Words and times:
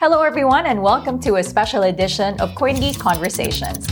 Hello, 0.00 0.22
everyone, 0.22 0.64
and 0.64 0.80
welcome 0.80 1.18
to 1.18 1.34
a 1.38 1.42
special 1.42 1.82
edition 1.82 2.40
of 2.40 2.50
CoinGeek 2.50 3.00
Conversations. 3.00 3.84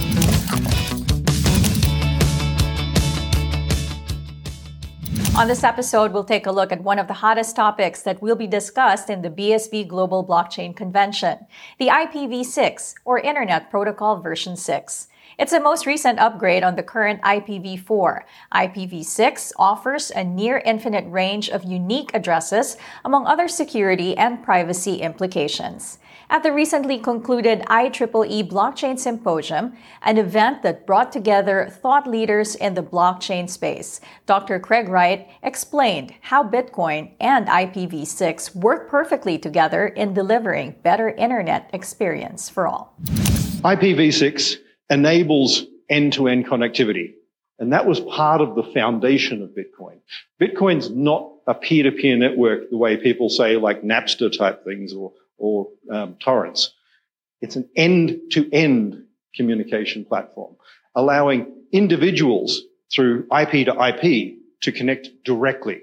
On 5.37 5.49
this 5.49 5.65
episode, 5.65 6.13
we'll 6.13 6.23
take 6.23 6.47
a 6.47 6.53
look 6.53 6.71
at 6.71 6.81
one 6.85 7.01
of 7.01 7.09
the 7.09 7.15
hottest 7.15 7.57
topics 7.57 8.03
that 8.03 8.23
will 8.23 8.37
be 8.37 8.47
discussed 8.47 9.11
in 9.11 9.23
the 9.23 9.31
BSV 9.31 9.89
Global 9.89 10.25
Blockchain 10.25 10.77
Convention, 10.77 11.45
the 11.81 11.89
IPv6, 11.89 12.95
or 13.05 13.19
Internet 13.19 13.69
Protocol 13.69 14.21
version 14.21 14.57
6. 14.57 15.09
It's 15.39 15.53
a 15.53 15.61
most 15.61 15.85
recent 15.85 16.19
upgrade 16.19 16.63
on 16.63 16.77
the 16.77 16.83
current 16.83 17.21
IPv4. 17.21 18.23
IPv6 18.55 19.53
offers 19.59 20.11
a 20.11 20.25
near 20.25 20.63
infinite 20.65 21.05
range 21.11 21.51
of 21.51 21.63
unique 21.63 22.11
addresses, 22.15 22.79
among 23.05 23.27
other 23.27 23.47
security 23.47 24.17
and 24.17 24.43
privacy 24.43 25.03
implications. 25.03 25.99
At 26.31 26.43
the 26.43 26.55
recently 26.55 26.99
concluded 26.99 27.61
IEEE 27.69 28.49
Blockchain 28.49 28.99
Symposium, 28.99 29.75
an 30.01 30.17
event 30.17 30.63
that 30.63 30.87
brought 30.87 31.13
together 31.13 31.69
thought 31.69 32.07
leaders 32.07 32.55
in 32.55 32.73
the 32.73 32.83
blockchain 32.83 33.49
space, 33.51 34.01
Dr. 34.25 34.59
Craig 34.59 34.89
Wright 34.89 35.29
explained 35.43 36.15
how 36.23 36.43
Bitcoin 36.49 37.13
and 37.21 37.47
IPv6 37.47 38.57
work 38.57 38.89
perfectly 38.89 39.37
together 39.37 39.87
in 39.87 40.15
delivering 40.15 40.77
better 40.83 41.11
internet 41.11 41.69
experience 41.75 42.49
for 42.49 42.67
all. 42.67 42.95
IPv6 43.63 44.61
enables 44.91 45.65
end-to-end 45.89 46.47
connectivity. 46.47 47.15
And 47.59 47.73
that 47.73 47.87
was 47.87 48.01
part 48.01 48.41
of 48.41 48.55
the 48.55 48.63
foundation 48.63 49.43
of 49.43 49.51
Bitcoin. 49.51 49.99
Bitcoin's 50.41 50.91
not 50.91 51.33
a 51.47 51.55
peer-to-peer 51.55 52.17
network 52.17 52.71
the 52.71 52.77
way 52.77 52.97
people 52.97 53.29
say 53.29 53.57
like 53.57 53.83
Napster 53.83 54.37
type 54.37 54.65
things 54.65 54.93
or, 54.93 55.13
or 55.39 55.69
um, 55.91 56.17
torrents. 56.21 56.73
It's 57.41 57.57
an 57.57 57.69
end-to-end 57.77 59.05
communication 59.35 60.05
platform, 60.05 60.57
allowing 60.95 61.53
individuals 61.73 62.63
through 62.93 63.27
IP 63.33 63.67
to 63.67 63.89
IP 63.89 64.37
to 64.63 64.73
connect 64.73 65.09
directly. 65.25 65.83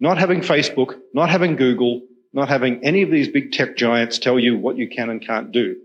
Not 0.00 0.18
having 0.18 0.40
Facebook, 0.40 0.98
not 1.12 1.30
having 1.30 1.56
Google, 1.56 2.02
not 2.32 2.48
having 2.48 2.84
any 2.84 3.02
of 3.02 3.10
these 3.10 3.28
big 3.28 3.52
tech 3.52 3.76
giants 3.76 4.18
tell 4.18 4.38
you 4.38 4.56
what 4.56 4.76
you 4.76 4.88
can 4.88 5.10
and 5.10 5.24
can't 5.24 5.50
do. 5.50 5.76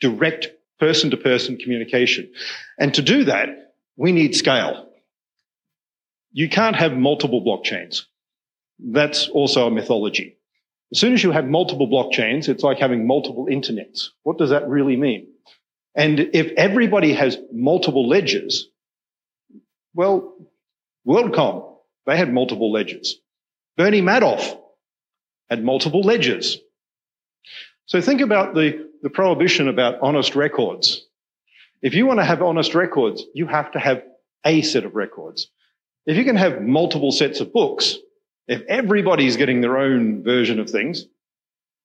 Direct 0.00 0.48
person 0.78 1.10
to 1.10 1.16
person 1.16 1.56
communication. 1.56 2.30
And 2.78 2.94
to 2.94 3.02
do 3.02 3.24
that, 3.24 3.74
we 3.96 4.12
need 4.12 4.34
scale. 4.34 4.88
You 6.32 6.48
can't 6.48 6.76
have 6.76 6.92
multiple 6.92 7.42
blockchains. 7.44 8.02
That's 8.78 9.28
also 9.28 9.66
a 9.66 9.70
mythology. 9.70 10.36
As 10.92 11.00
soon 11.00 11.12
as 11.12 11.22
you 11.22 11.32
have 11.32 11.46
multiple 11.46 11.88
blockchains, 11.88 12.48
it's 12.48 12.62
like 12.62 12.78
having 12.78 13.06
multiple 13.06 13.46
internets. 13.50 14.08
What 14.22 14.38
does 14.38 14.50
that 14.50 14.68
really 14.68 14.96
mean? 14.96 15.28
And 15.94 16.20
if 16.32 16.52
everybody 16.56 17.12
has 17.12 17.38
multiple 17.52 18.08
ledgers, 18.08 18.68
well, 19.94 20.34
WorldCom, 21.06 21.74
they 22.06 22.16
had 22.16 22.32
multiple 22.32 22.70
ledgers. 22.70 23.20
Bernie 23.76 24.00
Madoff 24.00 24.58
had 25.50 25.64
multiple 25.64 26.02
ledgers. 26.02 26.58
So 27.86 28.00
think 28.00 28.20
about 28.20 28.54
the 28.54 28.87
the 29.02 29.10
prohibition 29.10 29.68
about 29.68 30.00
honest 30.00 30.34
records. 30.34 31.06
If 31.82 31.94
you 31.94 32.06
want 32.06 32.20
to 32.20 32.24
have 32.24 32.42
honest 32.42 32.74
records, 32.74 33.22
you 33.34 33.46
have 33.46 33.72
to 33.72 33.78
have 33.78 34.02
a 34.44 34.62
set 34.62 34.84
of 34.84 34.94
records. 34.94 35.48
If 36.06 36.16
you 36.16 36.24
can 36.24 36.36
have 36.36 36.62
multiple 36.62 37.12
sets 37.12 37.40
of 37.40 37.52
books, 37.52 37.96
if 38.46 38.62
everybody's 38.68 39.36
getting 39.36 39.60
their 39.60 39.76
own 39.76 40.22
version 40.22 40.58
of 40.58 40.70
things, 40.70 41.04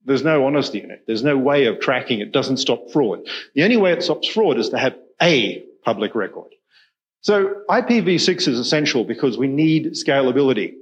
there's 0.06 0.24
no 0.24 0.46
honesty 0.46 0.82
in 0.82 0.92
it. 0.92 1.04
There's 1.08 1.24
no 1.24 1.38
way 1.38 1.66
of 1.66 1.80
tracking 1.80 2.20
it. 2.20 2.32
Doesn't 2.32 2.58
stop 2.58 2.92
fraud. 2.92 3.28
The 3.54 3.64
only 3.64 3.78
way 3.78 3.94
it 3.94 4.04
stops 4.04 4.28
fraud 4.28 4.58
is 4.58 4.70
to 4.70 4.78
have 4.78 4.96
a 5.22 5.64
public 5.84 6.16
record. 6.16 6.52
So 7.22 7.62
IPv6 7.70 8.48
is 8.48 8.60
essential 8.60 9.06
because 9.06 9.38
we 9.38 9.48
need 9.48 9.94
scalability. 9.94 10.74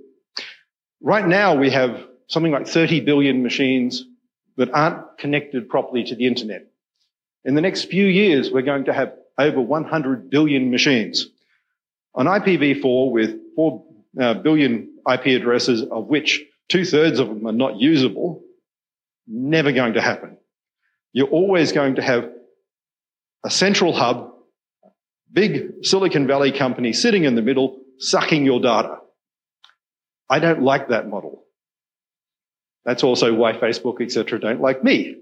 Right 1.02 1.28
now 1.28 1.56
we 1.56 1.70
have 1.72 2.08
something 2.28 2.52
like 2.52 2.68
30 2.68 3.02
billion 3.02 3.44
machines 3.44 4.06
that 4.62 4.70
aren't 4.74 5.18
connected 5.18 5.68
properly 5.68 6.04
to 6.04 6.16
the 6.16 6.28
internet. 6.28 6.68
In 7.44 7.56
the 7.56 7.62
next 7.62 7.86
few 7.86 8.06
years, 8.06 8.52
we're 8.52 8.62
going 8.62 8.86
to 8.86 8.94
have 8.94 9.16
over 9.40 9.60
100 9.60 10.30
billion 10.30 10.70
machines. 10.70 11.26
On 12.14 12.28
IPv4 12.28 13.12
with 13.12 13.40
4 13.56 13.84
uh, 14.22 14.34
billion 14.36 14.94
IP 15.12 15.26
addresses, 15.42 15.82
of 15.82 16.06
which 16.06 16.44
two 16.70 16.86
thirds 16.86 17.18
of 17.18 17.30
them 17.30 17.48
are 17.48 17.52
not 17.52 17.80
usable, 17.80 18.44
never 19.28 19.72
going 19.72 19.94
to 19.94 20.02
happen. 20.02 20.38
You're 21.12 21.28
always 21.28 21.72
going 21.72 21.96
to 21.96 22.04
have 22.04 22.30
a 23.44 23.50
central 23.50 23.94
hub, 23.94 24.32
big 25.34 25.84
Silicon 25.84 26.28
Valley 26.28 26.52
company 26.52 26.94
sitting 26.94 27.24
in 27.24 27.34
the 27.34 27.42
middle, 27.42 27.80
sucking 27.98 28.46
your 28.46 28.60
data. 28.60 29.00
I 30.30 30.38
don't 30.38 30.62
like 30.62 30.90
that 30.90 31.10
model. 31.10 31.46
That's 32.86 33.04
also 33.04 33.34
why 33.34 33.54
Facebook, 33.54 34.02
etc., 34.02 34.40
don't 34.40 34.62
like 34.62 34.84
me. 34.84 35.18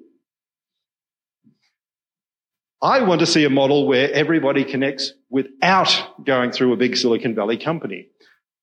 I 2.82 3.02
want 3.02 3.20
to 3.20 3.26
see 3.26 3.44
a 3.44 3.50
model 3.50 3.88
where 3.88 4.10
everybody 4.14 4.64
connects 4.64 5.14
without 5.30 6.24
going 6.26 6.52
through 6.52 6.72
a 6.72 6.78
big 6.78 6.96
Silicon 6.96 7.36
Valley 7.36 7.58
company, 7.58 8.08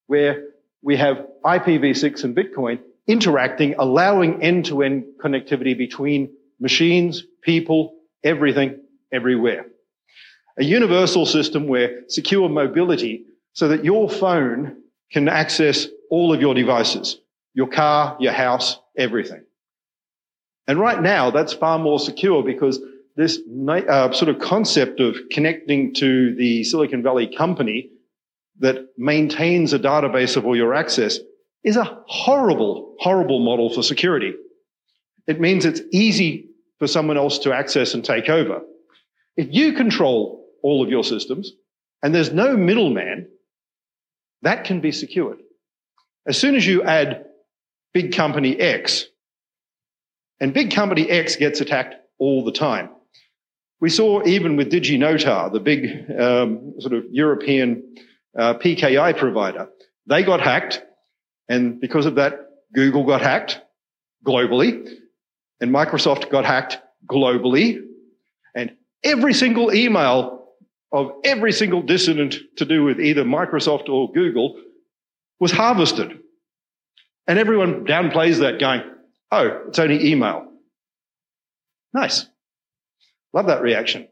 where 0.06 0.44
we 0.82 0.96
have 0.96 1.26
IPv6 1.44 2.24
and 2.24 2.34
Bitcoin 2.34 2.78
interacting, 3.06 3.74
allowing 3.78 4.42
end-to-end 4.42 5.04
connectivity 5.22 5.76
between 5.76 6.30
machines, 6.58 7.24
people, 7.42 7.94
everything, 8.24 8.80
everywhere. 9.12 9.66
A 10.58 10.64
universal 10.64 11.26
system 11.26 11.68
where 11.68 12.02
secure 12.08 12.48
mobility 12.48 13.26
so 13.52 13.68
that 13.68 13.84
your 13.84 14.08
phone 14.08 14.76
can 15.12 15.28
access 15.28 15.86
all 16.10 16.32
of 16.32 16.40
your 16.40 16.54
devices, 16.54 17.18
your 17.52 17.68
car, 17.68 18.16
your 18.18 18.32
house, 18.32 18.78
everything. 18.96 19.44
And 20.66 20.80
right 20.80 21.00
now, 21.00 21.30
that's 21.30 21.52
far 21.52 21.78
more 21.78 21.98
secure 21.98 22.42
because 22.42 22.80
this 23.16 23.38
uh, 23.68 24.12
sort 24.12 24.28
of 24.28 24.38
concept 24.40 25.00
of 25.00 25.16
connecting 25.30 25.94
to 25.94 26.34
the 26.34 26.64
Silicon 26.64 27.02
Valley 27.02 27.34
company 27.34 27.90
that 28.58 28.88
maintains 28.96 29.72
a 29.72 29.78
database 29.78 30.36
of 30.36 30.44
all 30.44 30.56
your 30.56 30.74
access 30.74 31.18
is 31.62 31.76
a 31.76 32.02
horrible, 32.06 32.94
horrible 32.98 33.40
model 33.40 33.72
for 33.72 33.82
security. 33.82 34.34
It 35.26 35.40
means 35.40 35.64
it's 35.64 35.80
easy 35.92 36.50
for 36.78 36.86
someone 36.86 37.16
else 37.16 37.38
to 37.40 37.52
access 37.52 37.94
and 37.94 38.04
take 38.04 38.28
over. 38.28 38.60
If 39.36 39.48
you 39.50 39.72
control 39.72 40.46
all 40.62 40.82
of 40.82 40.90
your 40.90 41.04
systems 41.04 41.52
and 42.02 42.14
there's 42.14 42.32
no 42.32 42.56
middleman, 42.56 43.28
that 44.42 44.64
can 44.64 44.80
be 44.80 44.92
secured. 44.92 45.38
As 46.26 46.38
soon 46.38 46.54
as 46.54 46.66
you 46.66 46.82
add 46.82 47.25
big 47.96 48.12
company 48.12 48.60
X. 48.60 49.06
And 50.38 50.52
big 50.52 50.70
company 50.70 51.08
X 51.08 51.36
gets 51.36 51.62
attacked 51.62 51.94
all 52.18 52.44
the 52.44 52.52
time. 52.52 52.90
We 53.80 53.88
saw 53.88 54.22
even 54.26 54.56
with 54.56 54.70
DigiNotar, 54.70 55.50
the 55.50 55.60
big 55.60 55.86
um, 56.10 56.74
sort 56.78 56.92
of 56.92 57.04
European 57.10 57.94
uh, 58.38 58.52
PKI 58.62 59.16
provider, 59.16 59.68
they 60.06 60.22
got 60.22 60.42
hacked. 60.42 60.82
And 61.48 61.80
because 61.80 62.04
of 62.04 62.16
that, 62.16 62.34
Google 62.74 63.04
got 63.06 63.22
hacked 63.22 63.62
globally 64.26 64.86
and 65.62 65.70
Microsoft 65.70 66.28
got 66.28 66.44
hacked 66.44 66.76
globally. 67.10 67.80
And 68.54 68.76
every 69.04 69.32
single 69.32 69.72
email 69.74 70.48
of 70.92 71.12
every 71.24 71.52
single 71.52 71.80
dissident 71.80 72.36
to 72.58 72.66
do 72.66 72.84
with 72.84 73.00
either 73.00 73.24
Microsoft 73.24 73.88
or 73.88 74.12
Google 74.12 74.60
was 75.40 75.50
harvested. 75.50 76.20
And 77.28 77.38
everyone 77.38 77.84
downplays 77.84 78.40
that 78.40 78.60
going, 78.60 78.82
oh, 79.32 79.64
it's 79.68 79.78
only 79.78 80.10
email. 80.10 80.46
Nice. 81.92 82.26
Love 83.32 83.46
that 83.46 83.62
reaction. 83.62 84.08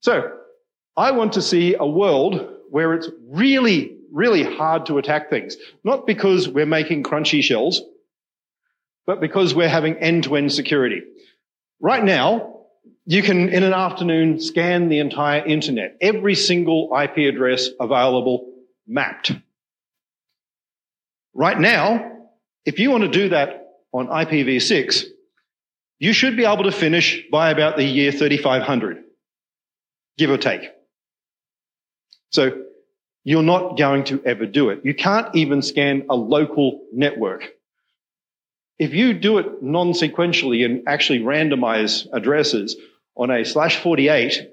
So 0.00 0.32
I 0.96 1.10
want 1.12 1.32
to 1.34 1.42
see 1.42 1.74
a 1.74 1.86
world 1.86 2.48
where 2.70 2.94
it's 2.94 3.08
really, 3.28 3.96
really 4.12 4.42
hard 4.42 4.86
to 4.86 4.98
attack 4.98 5.30
things. 5.30 5.56
Not 5.82 6.06
because 6.06 6.48
we're 6.48 6.66
making 6.66 7.02
crunchy 7.02 7.42
shells, 7.42 7.82
but 9.06 9.20
because 9.20 9.54
we're 9.54 9.68
having 9.68 9.96
end-to-end 9.96 10.52
security. 10.52 11.02
Right 11.80 12.04
now, 12.04 12.60
you 13.06 13.22
can, 13.22 13.48
in 13.48 13.62
an 13.62 13.74
afternoon, 13.74 14.40
scan 14.40 14.88
the 14.88 15.00
entire 15.00 15.44
internet, 15.44 15.96
every 16.00 16.34
single 16.34 16.90
IP 16.98 17.34
address 17.34 17.68
available 17.78 18.50
mapped. 18.86 19.32
Right 21.34 21.58
now, 21.58 22.13
if 22.64 22.78
you 22.78 22.90
want 22.90 23.02
to 23.04 23.10
do 23.10 23.28
that 23.30 23.68
on 23.92 24.08
IPv6, 24.08 25.04
you 25.98 26.12
should 26.12 26.36
be 26.36 26.44
able 26.44 26.64
to 26.64 26.72
finish 26.72 27.22
by 27.30 27.50
about 27.50 27.76
the 27.76 27.84
year 27.84 28.12
3500, 28.12 29.04
give 30.18 30.30
or 30.30 30.38
take. 30.38 30.70
So 32.30 32.62
you're 33.22 33.42
not 33.42 33.78
going 33.78 34.04
to 34.04 34.22
ever 34.24 34.46
do 34.46 34.70
it. 34.70 34.80
You 34.84 34.94
can't 34.94 35.34
even 35.34 35.62
scan 35.62 36.06
a 36.10 36.16
local 36.16 36.82
network. 36.92 37.48
If 38.78 38.92
you 38.92 39.14
do 39.14 39.38
it 39.38 39.62
non-sequentially 39.62 40.64
and 40.64 40.82
actually 40.88 41.20
randomize 41.20 42.06
addresses 42.12 42.76
on 43.16 43.30
a 43.30 43.44
slash 43.44 43.76
48, 43.76 44.50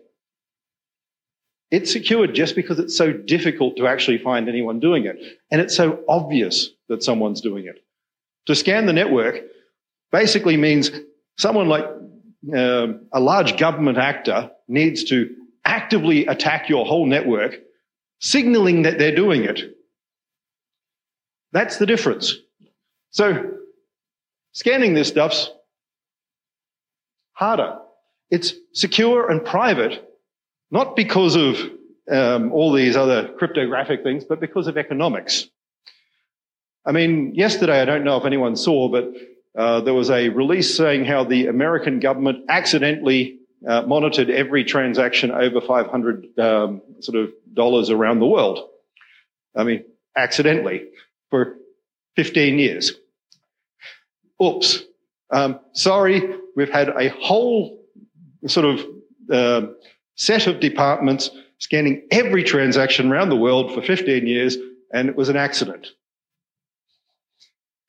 it's 1.72 1.92
secured 1.92 2.36
just 2.36 2.56
because 2.56 2.78
it's 2.80 2.96
so 2.96 3.12
difficult 3.12 3.78
to 3.78 3.88
actually 3.88 4.20
find 4.20 4.48
anyone 4.48 4.80
doing 4.80 5.06
it. 5.06 5.18
And 5.50 5.60
it's 5.60 5.76
so 5.76 6.04
obvious 6.08 6.70
that 6.88 7.02
someone's 7.02 7.42
doing 7.42 7.66
it. 7.66 7.84
To 8.48 8.56
scan 8.56 8.86
the 8.86 8.94
network 8.94 9.42
basically 10.12 10.58
means 10.58 10.92
someone 11.38 11.70
like 11.70 11.86
uh, 12.54 12.88
a 13.14 13.20
large 13.20 13.58
government 13.58 13.98
actor 13.98 14.52
needs 14.68 15.04
to 15.06 15.36
actively 15.64 16.26
attack 16.26 16.70
your 16.70 16.86
whole 16.86 17.06
network, 17.06 17.60
signaling 18.20 18.82
that 18.84 18.98
they're 18.98 19.16
doing 19.16 19.44
it. 19.44 19.76
That's 21.52 21.78
the 21.78 21.86
difference. 21.86 22.36
So 23.12 23.52
scanning 24.54 24.94
this 24.94 25.10
stuff's 25.10 25.52
harder. 27.34 27.78
It's 28.30 28.54
secure 28.74 29.30
and 29.30 29.44
private, 29.44 30.08
not 30.72 30.96
because 30.96 31.36
of 31.36 31.58
um, 32.10 32.52
all 32.54 32.72
these 32.72 32.96
other 32.96 33.30
cryptographic 33.38 34.04
things, 34.04 34.24
but 34.24 34.40
because 34.40 34.68
of 34.68 34.78
economics. 34.78 35.48
I 36.86 36.92
mean, 36.92 37.36
yesterday, 37.36 37.82
I 37.82 37.86
don't 37.86 38.04
know 38.04 38.18
if 38.18 38.26
anyone 38.26 38.56
saw, 38.56 38.90
but 38.90 39.14
uh, 39.58 39.82
there 39.82 39.94
was 39.94 40.10
a 40.10 40.30
release 40.30 40.76
saying 40.76 41.06
how 41.06 41.24
the 41.24 41.48
American 41.48 42.00
government 42.00 42.46
accidentally 42.50 43.40
uh, 43.68 43.84
monitored 43.84 44.30
every 44.30 44.64
transaction 44.64 45.32
over 45.32 45.62
500 45.62 46.40
um, 46.40 46.82
sort 47.00 47.18
of 47.18 47.32
dollars 47.54 47.90
around 47.90 48.20
the 48.20 48.26
world. 48.26 48.68
I 49.56 49.64
mean, 49.64 49.84
accidentally 50.16 50.88
for 51.30 51.58
15 52.16 52.58
years. 52.58 52.94
Oops. 54.44 54.84
Um, 55.30 55.60
sorry, 55.74 56.36
we've 56.56 56.72
had 56.72 56.90
a 56.90 57.10
whole 57.10 57.84
sort 58.48 58.66
of 58.66 58.86
uh, 59.32 59.68
set 60.16 60.48
of 60.48 60.60
departments 60.60 61.30
scanning 61.60 62.08
every 62.10 62.44
transaction 62.44 63.12
around 63.12 63.30
the 63.30 63.36
world 63.36 63.74
for 63.74 63.82
15 63.82 64.26
years, 64.26 64.58
and 64.92 65.10
it 65.10 65.16
was 65.16 65.30
an 65.30 65.38
accident. 65.38 65.88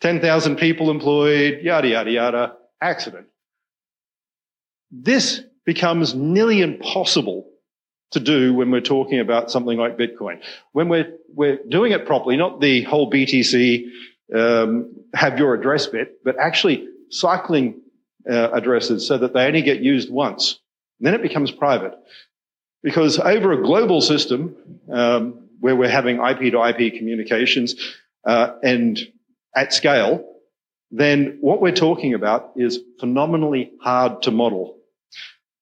10,000 0.02 0.56
people 0.56 0.90
employed, 0.90 1.60
yada, 1.62 1.86
yada, 1.86 2.10
yada, 2.10 2.56
accident. 2.80 3.26
This 4.90 5.40
becomes 5.64 6.12
nearly 6.12 6.60
impossible 6.60 7.48
to 8.10 8.18
do 8.18 8.52
when 8.52 8.72
we're 8.72 8.80
talking 8.80 9.20
about 9.20 9.48
something 9.48 9.78
like 9.78 9.96
Bitcoin. 9.96 10.42
When 10.72 10.88
we're, 10.88 11.14
we're 11.28 11.60
doing 11.68 11.92
it 11.92 12.04
properly, 12.04 12.36
not 12.36 12.60
the 12.60 12.82
whole 12.82 13.10
BTC, 13.10 13.86
um, 14.34 14.92
have 15.14 15.38
your 15.38 15.54
address 15.54 15.86
bit, 15.86 16.22
but 16.24 16.36
actually 16.36 16.88
cycling 17.10 17.80
uh, 18.28 18.50
addresses 18.50 19.06
so 19.06 19.16
that 19.18 19.32
they 19.32 19.46
only 19.46 19.62
get 19.62 19.80
used 19.80 20.10
once. 20.10 20.58
And 20.98 21.06
then 21.06 21.14
it 21.14 21.22
becomes 21.22 21.52
private. 21.52 21.94
Because 22.82 23.20
over 23.20 23.52
a 23.52 23.62
global 23.62 24.00
system, 24.00 24.56
um, 24.90 25.48
where 25.60 25.76
we're 25.76 25.88
having 25.88 26.16
IP 26.16 26.52
to 26.52 26.64
IP 26.64 26.94
communications, 26.94 27.76
uh, 28.24 28.54
and 28.64 28.98
at 29.54 29.72
scale, 29.72 30.24
then 30.90 31.38
what 31.40 31.60
we're 31.60 31.72
talking 31.72 32.14
about 32.14 32.52
is 32.56 32.78
phenomenally 33.00 33.72
hard 33.80 34.22
to 34.22 34.30
model. 34.30 34.78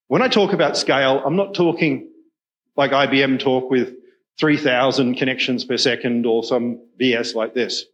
When 0.09 0.23
I 0.23 0.29
talk 0.29 0.53
about 0.53 0.77
scale, 0.77 1.23
I'm 1.25 1.37
not 1.37 1.55
talking 1.55 2.11
like 2.77 2.91
IBM 2.91 3.39
talk 3.39 3.71
with 3.71 3.95
3,000 4.41 5.15
connections 5.15 5.65
per 5.65 5.77
second 5.77 6.27
or 6.27 6.43
some 6.43 6.81
BS 7.01 7.35
like 7.35 7.55
this. 7.55 7.85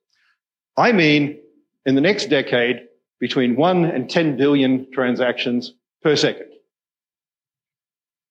I 0.76 0.92
mean, 0.92 1.40
in 1.84 1.94
the 1.94 2.00
next 2.00 2.26
decade, 2.26 2.86
between 3.18 3.56
1 3.56 3.84
and 3.84 4.08
10 4.08 4.36
billion 4.36 4.90
transactions 4.92 5.72
per 6.02 6.16
second. 6.16 6.50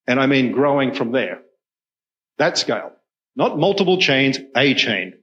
And 0.08 0.20
I 0.20 0.28
mean 0.28 0.52
growing 0.52 0.94
from 0.94 1.12
there. 1.12 1.42
That 2.38 2.58
scale. 2.58 2.92
Not 3.36 3.58
multiple 3.58 4.00
chains, 4.00 4.40
a 4.56 4.74
chain. 4.76 5.16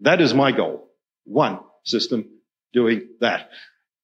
That 0.00 0.20
is 0.20 0.34
my 0.34 0.52
goal. 0.52 0.88
One 1.24 1.60
system 1.84 2.28
doing 2.72 3.08
that. 3.20 3.50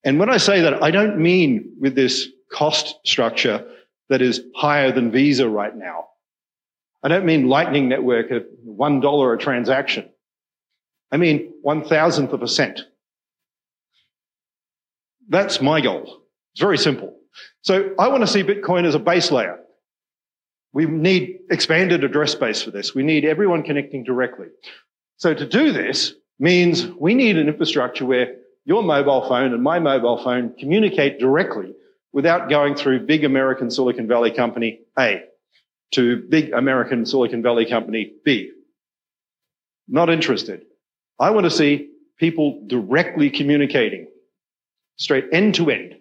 And 0.04 0.19
when 0.19 0.30
I 0.30 0.36
say 0.36 0.60
that, 0.62 0.82
I 0.82 0.90
don't 0.90 1.19
mean 1.19 1.75
with 1.80 1.94
this 1.94 2.28
cost 2.52 2.96
structure 3.04 3.66
that 4.08 4.22
is 4.22 4.42
higher 4.54 4.92
than 4.92 5.10
Visa 5.10 5.48
right 5.48 5.75
now. 5.75 6.06
I 7.02 7.08
don't 7.08 7.26
mean 7.26 7.48
Lightning 7.48 7.88
Network 7.88 8.30
at 8.32 8.46
$1 8.66 9.34
a 9.34 9.38
transaction. 9.38 10.08
I 11.10 11.16
mean 11.16 11.52
one 11.62 11.84
thousandth 11.84 12.32
of 12.32 12.42
a 12.42 12.48
cent. 12.48 12.82
That's 15.28 15.60
my 15.60 15.81
goal. 15.81 16.22
It's 16.52 16.60
very 16.60 16.78
simple. 16.78 17.14
So 17.62 17.94
I 17.98 18.08
want 18.08 18.22
to 18.22 18.26
see 18.26 18.42
Bitcoin 18.42 18.84
as 18.84 18.94
a 18.94 18.98
base 18.98 19.31
layer. 19.31 19.60
We 20.72 20.86
need 20.86 21.40
expanded 21.50 22.04
address 22.04 22.32
space 22.32 22.62
for 22.62 22.70
this. 22.70 22.94
We 22.94 23.02
need 23.02 23.24
everyone 23.24 23.62
connecting 23.62 24.04
directly. 24.04 24.48
So 25.16 25.34
to 25.34 25.46
do 25.46 25.72
this 25.72 26.14
means 26.38 26.87
we 26.87 27.14
need 27.14 27.37
an 27.37 27.49
infrastructure 27.49 28.05
where 28.05 28.37
your 28.64 28.82
mobile 28.82 29.26
phone 29.29 29.52
and 29.52 29.62
my 29.62 29.79
mobile 29.79 30.23
phone 30.23 30.55
communicate 30.58 31.19
directly 31.19 31.75
without 32.12 32.49
going 32.49 32.75
through 32.75 33.06
big 33.06 33.25
American 33.25 33.70
Silicon 33.70 34.06
Valley 34.06 34.31
company 34.31 34.81
A 34.99 35.23
to 35.93 36.17
big 36.29 36.52
American 36.52 37.06
Silicon 37.06 37.43
Valley 37.43 37.67
company 37.67 38.12
B. 38.25 38.52
Not 39.88 40.11
interested. 40.11 40.62
I 41.19 41.31
want 41.31 41.44
to 41.44 41.50
see 41.50 41.90
people 42.19 42.62
directly 42.67 43.31
communicating 43.31 44.08
straight 44.96 45.26
end 45.32 45.55
to 45.56 45.70
end. 45.70 45.94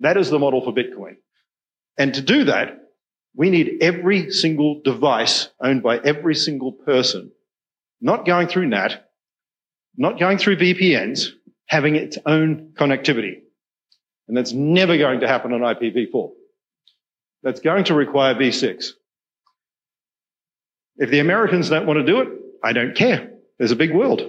That 0.00 0.16
is 0.16 0.30
the 0.30 0.38
model 0.38 0.62
for 0.64 0.72
Bitcoin. 0.72 1.16
And 1.98 2.14
to 2.14 2.22
do 2.22 2.44
that, 2.44 2.78
we 3.36 3.50
need 3.50 3.78
every 3.82 4.30
single 4.30 4.80
device 4.82 5.50
owned 5.60 5.82
by 5.82 5.98
every 5.98 6.34
single 6.34 6.72
person, 6.72 7.30
not 8.00 8.24
going 8.24 8.48
through 8.48 8.66
NAT, 8.66 9.09
not 10.00 10.18
going 10.18 10.38
through 10.38 10.56
VPNs, 10.56 11.28
having 11.66 11.94
its 11.94 12.16
own 12.24 12.72
connectivity. 12.72 13.42
And 14.26 14.36
that's 14.36 14.52
never 14.52 14.96
going 14.96 15.20
to 15.20 15.28
happen 15.28 15.52
on 15.52 15.60
IPv4. 15.60 16.30
That's 17.42 17.60
going 17.60 17.84
to 17.84 17.94
require 17.94 18.34
V6. 18.34 18.92
If 20.96 21.10
the 21.10 21.18
Americans 21.18 21.68
don't 21.68 21.86
want 21.86 21.98
to 21.98 22.04
do 22.04 22.20
it, 22.22 22.28
I 22.64 22.72
don't 22.72 22.96
care. 22.96 23.30
There's 23.58 23.72
a 23.72 23.76
big 23.76 23.94
world. 23.94 24.22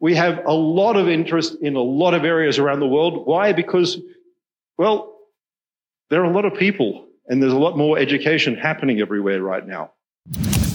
We 0.00 0.14
have 0.14 0.46
a 0.46 0.54
lot 0.54 0.96
of 0.96 1.10
interest 1.10 1.56
in 1.60 1.76
a 1.76 1.82
lot 1.82 2.14
of 2.14 2.24
areas 2.24 2.58
around 2.58 2.80
the 2.80 2.88
world. 2.88 3.26
Why? 3.26 3.52
Because, 3.52 3.98
well, 4.78 5.18
there 6.08 6.22
are 6.22 6.30
a 6.30 6.34
lot 6.34 6.46
of 6.46 6.54
people 6.54 7.08
and 7.26 7.42
there's 7.42 7.52
a 7.52 7.58
lot 7.58 7.76
more 7.76 7.98
education 7.98 8.56
happening 8.56 9.00
everywhere 9.00 9.42
right 9.42 9.66
now. 9.66 9.92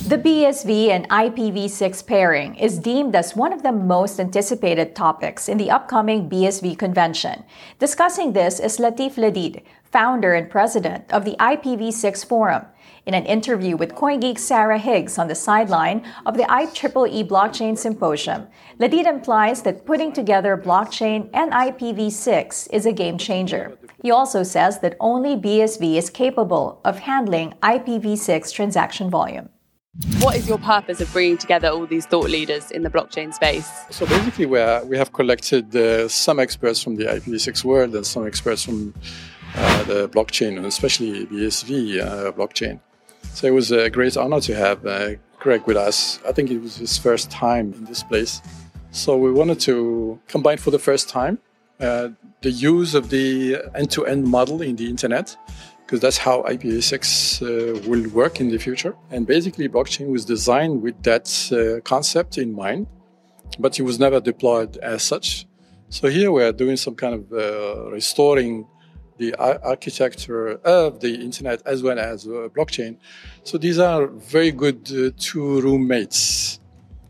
The 0.07 0.19
BSV 0.19 0.89
and 0.89 1.09
IPv6 1.09 2.05
pairing 2.05 2.53
is 2.57 2.77
deemed 2.77 3.15
as 3.15 3.35
one 3.35 3.51
of 3.51 3.63
the 3.63 3.71
most 3.71 4.19
anticipated 4.19 4.95
topics 4.95 5.49
in 5.49 5.57
the 5.57 5.71
upcoming 5.71 6.29
BSV 6.29 6.77
convention. 6.77 7.43
Discussing 7.79 8.33
this 8.33 8.59
is 8.59 8.77
Latif 8.77 9.15
Ladid, 9.15 9.63
founder 9.83 10.35
and 10.35 10.47
president 10.47 11.11
of 11.11 11.25
the 11.25 11.35
IPv6 11.39 12.23
Forum. 12.23 12.67
In 13.07 13.15
an 13.15 13.25
interview 13.25 13.75
with 13.75 13.95
CoinGeek 13.95 14.37
Sarah 14.37 14.77
Higgs 14.77 15.17
on 15.17 15.27
the 15.27 15.33
sideline 15.33 16.05
of 16.27 16.37
the 16.37 16.43
IEEE 16.43 17.27
Blockchain 17.27 17.75
Symposium, 17.75 18.45
Ladid 18.79 19.07
implies 19.07 19.63
that 19.63 19.87
putting 19.87 20.13
together 20.13 20.55
blockchain 20.55 21.31
and 21.33 21.51
IPv6 21.51 22.67
is 22.71 22.85
a 22.85 22.93
game 22.93 23.17
changer. 23.17 23.75
He 24.03 24.11
also 24.11 24.43
says 24.43 24.81
that 24.81 24.97
only 24.99 25.35
BSV 25.35 25.95
is 25.95 26.11
capable 26.11 26.79
of 26.85 26.99
handling 26.99 27.55
IPv6 27.63 28.53
transaction 28.53 29.09
volume. 29.09 29.49
What 30.19 30.35
is 30.35 30.47
your 30.47 30.57
purpose 30.57 30.99
of 30.99 31.11
bringing 31.13 31.37
together 31.37 31.69
all 31.69 31.85
these 31.85 32.05
thought 32.05 32.29
leaders 32.29 32.69
in 32.69 32.83
the 32.83 32.89
blockchain 32.89 33.33
space? 33.33 33.69
So 33.91 34.05
basically, 34.05 34.45
we, 34.45 34.59
are, 34.59 34.83
we 34.83 34.97
have 34.97 35.13
collected 35.13 35.73
uh, 35.73 36.09
some 36.09 36.37
experts 36.37 36.83
from 36.83 36.97
the 36.97 37.05
IPv6 37.05 37.63
world 37.63 37.95
and 37.95 38.05
some 38.05 38.27
experts 38.27 38.63
from 38.63 38.93
uh, 39.55 39.83
the 39.85 40.09
blockchain, 40.09 40.57
and 40.57 40.65
especially 40.65 41.25
BSV 41.27 42.01
uh, 42.01 42.31
blockchain. 42.33 42.81
So 43.33 43.47
it 43.47 43.53
was 43.53 43.71
a 43.71 43.89
great 43.89 44.17
honor 44.17 44.41
to 44.41 44.55
have 44.55 44.85
uh, 44.85 45.11
Greg 45.39 45.65
with 45.65 45.77
us. 45.77 46.19
I 46.27 46.33
think 46.33 46.51
it 46.51 46.57
was 46.57 46.75
his 46.75 46.97
first 46.97 47.31
time 47.31 47.73
in 47.73 47.85
this 47.85 48.03
place. 48.03 48.41
So 48.91 49.15
we 49.15 49.31
wanted 49.31 49.61
to 49.61 50.19
combine 50.27 50.57
for 50.57 50.71
the 50.71 50.79
first 50.79 51.07
time 51.07 51.39
uh, 51.79 52.09
the 52.41 52.51
use 52.51 52.95
of 52.95 53.09
the 53.09 53.61
end-to-end 53.73 54.25
model 54.25 54.61
in 54.61 54.75
the 54.75 54.89
internet 54.89 55.37
because 55.85 55.99
that's 55.99 56.17
how 56.17 56.41
IPv6 56.43 56.95
uh, 57.41 57.87
will 57.87 58.09
work 58.09 58.39
in 58.39 58.49
the 58.49 58.57
future. 58.57 58.95
And 59.11 59.27
basically, 59.27 59.69
blockchain 59.69 60.07
was 60.07 60.25
designed 60.25 60.81
with 60.81 61.01
that 61.03 61.27
uh, 61.51 61.81
concept 61.81 62.39
in 62.39 62.53
mind, 62.53 62.87
but 63.59 63.79
it 63.79 63.83
was 63.83 63.99
never 63.99 64.19
deployed 64.19 64.77
as 64.77 65.03
such. 65.03 65.45
So 65.89 66.09
here 66.09 66.31
we 66.31 66.43
are 66.43 66.51
doing 66.51 66.77
some 66.77 66.95
kind 66.95 67.13
of 67.13 67.31
uh, 67.31 67.91
restoring 67.91 68.67
the 69.17 69.35
ar- 69.35 69.59
architecture 69.63 70.53
of 70.65 70.99
the 70.99 71.13
internet 71.13 71.61
as 71.65 71.83
well 71.83 71.99
as 71.99 72.25
uh, 72.25 72.49
blockchain. 72.55 72.97
So 73.43 73.57
these 73.57 73.77
are 73.77 74.07
very 74.07 74.51
good 74.51 74.91
uh, 74.91 75.11
two 75.17 75.61
roommates 75.61 76.59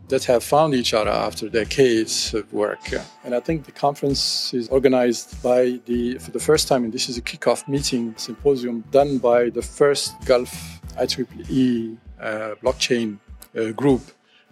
that 0.07 0.23
have 0.25 0.43
found 0.43 0.73
each 0.73 0.93
other 0.93 1.09
after 1.09 1.49
decades 1.49 2.33
of 2.33 2.51
work. 2.53 2.79
And 3.23 3.33
I 3.33 3.39
think 3.39 3.65
the 3.65 3.71
conference 3.71 4.53
is 4.53 4.67
organized 4.69 5.41
by 5.41 5.79
the, 5.85 6.17
for 6.19 6.31
the 6.31 6.39
first 6.39 6.67
time, 6.67 6.83
and 6.83 6.93
this 6.93 7.09
is 7.09 7.17
a 7.17 7.21
kickoff 7.21 7.67
meeting 7.67 8.13
symposium 8.17 8.83
done 8.91 9.17
by 9.17 9.49
the 9.49 9.61
first 9.61 10.13
Gulf 10.25 10.51
IEEE 10.97 11.97
uh, 12.21 12.55
blockchain 12.63 13.17
uh, 13.57 13.71
group. 13.71 14.01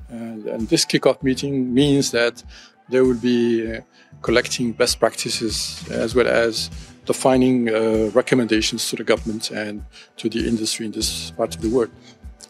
And, 0.10 0.46
and, 0.46 0.68
this 0.68 0.86
kickoff 0.86 1.24
meeting 1.24 1.74
means 1.74 2.12
that 2.12 2.44
they 2.90 3.02
will 3.02 3.16
be 3.16 3.76
uh, 3.76 3.82
collecting 4.22 4.74
best 4.74 5.00
practices 5.00 5.84
as 5.90 6.14
well 6.14 6.28
as 6.28 6.70
defining 7.06 7.70
uh, 7.70 8.10
recommendations 8.14 8.90
to 8.90 8.96
the 8.96 9.04
government 9.04 9.52
and 9.52 9.84
to 10.18 10.30
the 10.30 10.48
industry 10.48 10.86
in 10.86 10.92
this 10.92 11.32
part 11.32 11.56
of 11.56 11.62
the 11.62 11.70
world. 11.70 11.92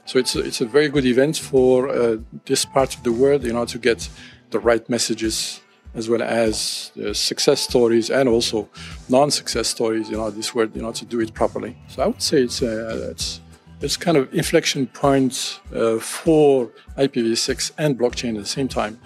So 0.06 0.20
it's 0.20 0.36
a, 0.36 0.40
it's 0.40 0.62
a 0.62 0.66
very 0.66 0.90
good 0.90 1.06
event 1.06 1.38
for 1.38 1.90
uh, 1.90 2.18
this 2.46 2.66
part 2.66 2.96
of 2.96 3.04
the 3.04 3.12
world 3.12 3.46
in 3.46 3.56
order 3.56 3.72
to 3.72 3.80
get 3.80 4.10
the 4.52 4.60
right 4.60 4.88
messages 4.90 5.62
as 5.96 6.10
well 6.10 6.24
as 6.24 6.92
success 7.14 7.62
stories 7.62 8.10
and 8.10 8.28
also 8.28 8.68
non-success 9.10 9.68
stories 9.68 10.10
you 10.10 10.18
know, 10.18 10.30
this 10.32 10.56
world 10.56 10.76
in 10.76 10.84
order 10.84 10.98
to 10.98 11.06
do 11.06 11.20
it 11.20 11.34
properly. 11.34 11.78
So 11.88 12.04
I 12.04 12.08
would 12.08 12.22
say 12.22 12.42
it's 12.42 12.62
uh, 12.62 13.10
it's 13.12 13.40
it's 13.82 13.98
kind 13.98 14.18
of 14.18 14.34
inflection 14.34 14.88
point 14.88 15.60
uh, 15.76 16.00
for 16.00 16.72
IPv6 16.98 17.72
and 17.78 18.00
blockchain 18.00 18.36
at 18.36 18.42
the 18.42 18.48
same 18.48 18.68
time 18.68 19.00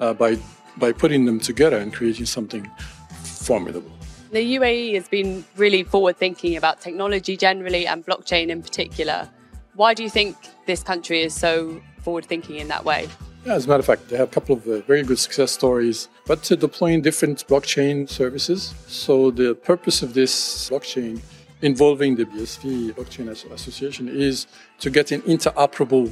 uh, 0.00 0.14
by 0.14 0.38
by 0.76 0.92
putting 0.92 1.24
them 1.24 1.38
together 1.38 1.76
and 1.76 1.92
creating 1.92 2.26
something 2.26 2.68
formidable. 3.22 3.92
The 4.32 4.56
UAE 4.56 4.94
has 4.94 5.06
been 5.08 5.44
really 5.56 5.84
forward 5.84 6.16
thinking 6.16 6.56
about 6.56 6.80
technology 6.80 7.36
generally 7.36 7.86
and 7.86 8.04
blockchain 8.04 8.48
in 8.48 8.62
particular. 8.62 9.28
Why 9.76 9.92
do 9.92 10.04
you 10.04 10.10
think 10.10 10.36
this 10.66 10.82
country 10.84 11.22
is 11.22 11.34
so 11.34 11.80
forward 12.02 12.24
thinking 12.26 12.56
in 12.56 12.68
that 12.68 12.84
way? 12.84 13.08
Yeah, 13.44 13.54
as 13.54 13.66
a 13.66 13.68
matter 13.68 13.80
of 13.80 13.86
fact, 13.86 14.08
they 14.08 14.16
have 14.16 14.28
a 14.28 14.30
couple 14.30 14.56
of 14.56 14.66
uh, 14.66 14.80
very 14.82 15.02
good 15.02 15.18
success 15.18 15.50
stories, 15.50 16.08
but 16.26 16.42
to 16.44 16.56
deploying 16.56 17.02
different 17.02 17.46
blockchain 17.48 18.08
services. 18.08 18.72
So, 18.86 19.30
the 19.30 19.54
purpose 19.54 20.02
of 20.02 20.14
this 20.14 20.70
blockchain 20.70 21.20
involving 21.60 22.14
the 22.14 22.24
BSV 22.24 22.94
Blockchain 22.94 23.28
Association 23.28 24.08
is 24.08 24.46
to 24.78 24.90
get 24.90 25.10
an 25.10 25.22
interoperable 25.22 26.10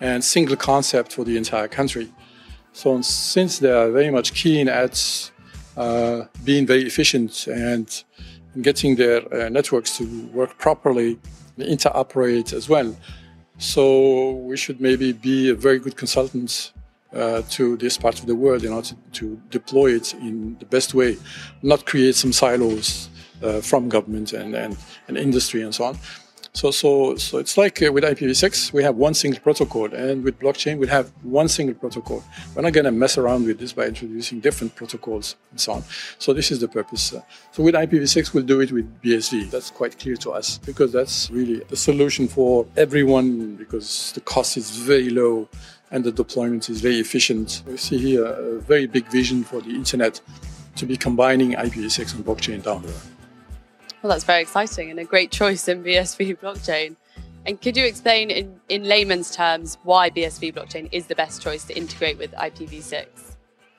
and 0.00 0.22
single 0.22 0.56
concept 0.56 1.12
for 1.12 1.24
the 1.24 1.36
entire 1.36 1.68
country. 1.68 2.12
So, 2.72 3.00
since 3.02 3.58
they 3.58 3.72
are 3.72 3.90
very 3.90 4.10
much 4.10 4.34
keen 4.34 4.68
at 4.68 5.30
uh, 5.76 6.22
being 6.44 6.66
very 6.66 6.86
efficient 6.86 7.46
and 7.48 8.04
getting 8.62 8.96
their 8.96 9.20
uh, 9.34 9.48
networks 9.48 9.98
to 9.98 10.26
work 10.28 10.56
properly, 10.58 11.18
interoperate 11.58 12.52
as 12.52 12.68
well. 12.68 12.96
So 13.58 14.32
we 14.32 14.56
should 14.56 14.80
maybe 14.80 15.12
be 15.12 15.50
a 15.50 15.54
very 15.54 15.78
good 15.78 15.96
consultant 15.96 16.72
uh, 17.12 17.42
to 17.50 17.76
this 17.76 17.98
part 17.98 18.20
of 18.20 18.26
the 18.26 18.34
world 18.34 18.64
in 18.64 18.72
order 18.72 18.88
to, 18.88 18.96
to, 19.12 19.40
deploy 19.50 19.94
it 19.94 20.14
in 20.14 20.56
the 20.60 20.64
best 20.64 20.94
way, 20.94 21.18
not 21.62 21.84
create 21.84 22.14
some 22.14 22.32
silos 22.32 23.08
uh, 23.42 23.60
from 23.60 23.88
government 23.88 24.32
and, 24.32 24.54
and, 24.54 24.76
and 25.08 25.18
industry 25.18 25.62
and 25.62 25.74
so 25.74 25.84
on. 25.84 25.98
So, 26.52 26.72
so, 26.72 27.14
so 27.14 27.38
it's 27.38 27.56
like 27.56 27.80
uh, 27.80 27.92
with 27.92 28.02
IPv6, 28.02 28.72
we 28.72 28.82
have 28.82 28.96
one 28.96 29.14
single 29.14 29.40
protocol, 29.40 29.92
and 29.94 30.24
with 30.24 30.40
blockchain, 30.40 30.78
we 30.78 30.88
have 30.88 31.12
one 31.22 31.46
single 31.46 31.76
protocol. 31.76 32.24
We're 32.54 32.62
not 32.62 32.72
going 32.72 32.86
to 32.86 32.90
mess 32.90 33.16
around 33.16 33.46
with 33.46 33.60
this 33.60 33.72
by 33.72 33.84
introducing 33.84 34.40
different 34.40 34.74
protocols 34.74 35.36
and 35.52 35.60
so 35.60 35.74
on. 35.74 35.84
So, 36.18 36.32
this 36.32 36.50
is 36.50 36.58
the 36.58 36.66
purpose. 36.66 37.12
Uh, 37.12 37.22
so, 37.52 37.62
with 37.62 37.76
IPv6, 37.76 38.34
we'll 38.34 38.44
do 38.44 38.60
it 38.60 38.72
with 38.72 39.00
BSV. 39.00 39.50
That's 39.50 39.70
quite 39.70 39.96
clear 39.96 40.16
to 40.16 40.32
us 40.32 40.58
because 40.58 40.92
that's 40.92 41.30
really 41.30 41.60
the 41.68 41.76
solution 41.76 42.26
for 42.26 42.66
everyone 42.76 43.54
because 43.54 44.12
the 44.12 44.20
cost 44.20 44.56
is 44.56 44.70
very 44.70 45.08
low 45.08 45.48
and 45.92 46.02
the 46.02 46.12
deployment 46.12 46.68
is 46.68 46.80
very 46.80 46.98
efficient. 46.98 47.62
We 47.66 47.76
see 47.76 47.98
here 47.98 48.24
a 48.24 48.58
very 48.58 48.86
big 48.86 49.06
vision 49.06 49.44
for 49.44 49.60
the 49.60 49.70
internet 49.70 50.20
to 50.76 50.86
be 50.86 50.96
combining 50.96 51.52
IPv6 51.52 52.16
and 52.16 52.24
blockchain 52.24 52.62
down 52.62 52.82
the 52.82 52.88
road. 52.88 53.19
Well, 54.02 54.10
that's 54.10 54.24
very 54.24 54.40
exciting 54.40 54.90
and 54.90 54.98
a 54.98 55.04
great 55.04 55.30
choice 55.30 55.68
in 55.68 55.84
BSV 55.84 56.38
blockchain. 56.38 56.96
And 57.46 57.60
could 57.60 57.76
you 57.76 57.84
explain 57.84 58.30
in, 58.30 58.60
in 58.70 58.84
layman's 58.84 59.34
terms 59.34 59.76
why 59.82 60.08
BSV 60.08 60.54
blockchain 60.54 60.88
is 60.90 61.06
the 61.06 61.14
best 61.14 61.42
choice 61.42 61.64
to 61.64 61.76
integrate 61.76 62.16
with 62.16 62.32
IPv6? 62.32 63.06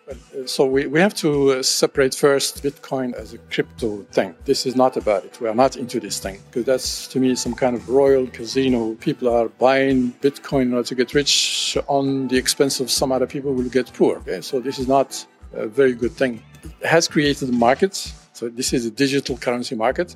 Uh, 0.09 0.13
so 0.45 0.65
we, 0.65 0.85
we 0.85 0.99
have 0.99 1.15
to 1.15 1.53
uh, 1.53 1.63
separate 1.63 2.13
first 2.13 2.63
Bitcoin 2.63 3.13
as 3.13 3.33
a 3.33 3.39
crypto 3.39 4.03
thing. 4.11 4.35
This 4.45 4.67
is 4.67 4.75
not 4.75 4.95
about 4.95 5.25
it. 5.25 5.39
We 5.41 5.47
are 5.47 5.55
not 5.55 5.75
into 5.75 5.99
this 5.99 6.19
thing 6.19 6.39
because 6.47 6.65
that's 6.65 7.07
to 7.07 7.19
me 7.19 7.35
some 7.35 7.55
kind 7.55 7.75
of 7.75 7.89
royal 7.89 8.27
casino. 8.27 8.93
People 8.95 9.27
are 9.27 9.49
buying 9.49 10.11
Bitcoin 10.21 10.63
in 10.63 10.73
order 10.73 10.87
to 10.87 10.95
get 10.95 11.15
rich 11.15 11.77
on 11.87 12.27
the 12.27 12.37
expense 12.37 12.79
of 12.79 12.91
some 12.91 13.11
other 13.11 13.27
people 13.27 13.51
who 13.53 13.63
will 13.63 13.69
get 13.69 13.91
poor. 13.93 14.17
Okay? 14.17 14.41
So 14.41 14.59
this 14.59 14.77
is 14.77 14.87
not 14.87 15.25
a 15.53 15.65
very 15.65 15.93
good 15.93 16.11
thing. 16.11 16.43
It 16.63 16.87
has 16.87 17.07
created 17.07 17.49
a 17.49 17.53
market 17.53 18.13
so 18.41 18.49
this 18.49 18.73
is 18.73 18.87
a 18.87 18.89
digital 18.89 19.37
currency 19.37 19.75
market, 19.75 20.15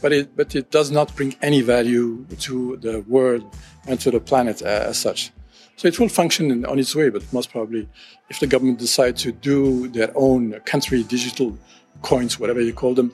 but 0.00 0.10
it 0.10 0.34
but 0.34 0.54
it 0.54 0.70
does 0.70 0.90
not 0.90 1.14
bring 1.14 1.36
any 1.42 1.60
value 1.60 2.24
to 2.46 2.78
the 2.78 3.04
world 3.06 3.44
and 3.86 4.00
to 4.00 4.10
the 4.10 4.18
planet 4.18 4.62
uh, 4.62 4.90
as 4.92 4.96
such. 4.96 5.30
So 5.76 5.86
it 5.86 6.00
will 6.00 6.08
function 6.08 6.50
in, 6.50 6.64
on 6.64 6.78
its 6.78 6.94
way, 6.96 7.10
but 7.10 7.22
most 7.34 7.50
probably, 7.50 7.86
if 8.30 8.40
the 8.40 8.46
government 8.46 8.78
decide 8.78 9.14
to 9.18 9.30
do 9.30 9.88
their 9.88 10.10
own 10.14 10.58
country 10.72 11.02
digital 11.02 11.58
coins, 12.00 12.40
whatever 12.40 12.62
you 12.62 12.72
call 12.72 12.94
them, 12.94 13.12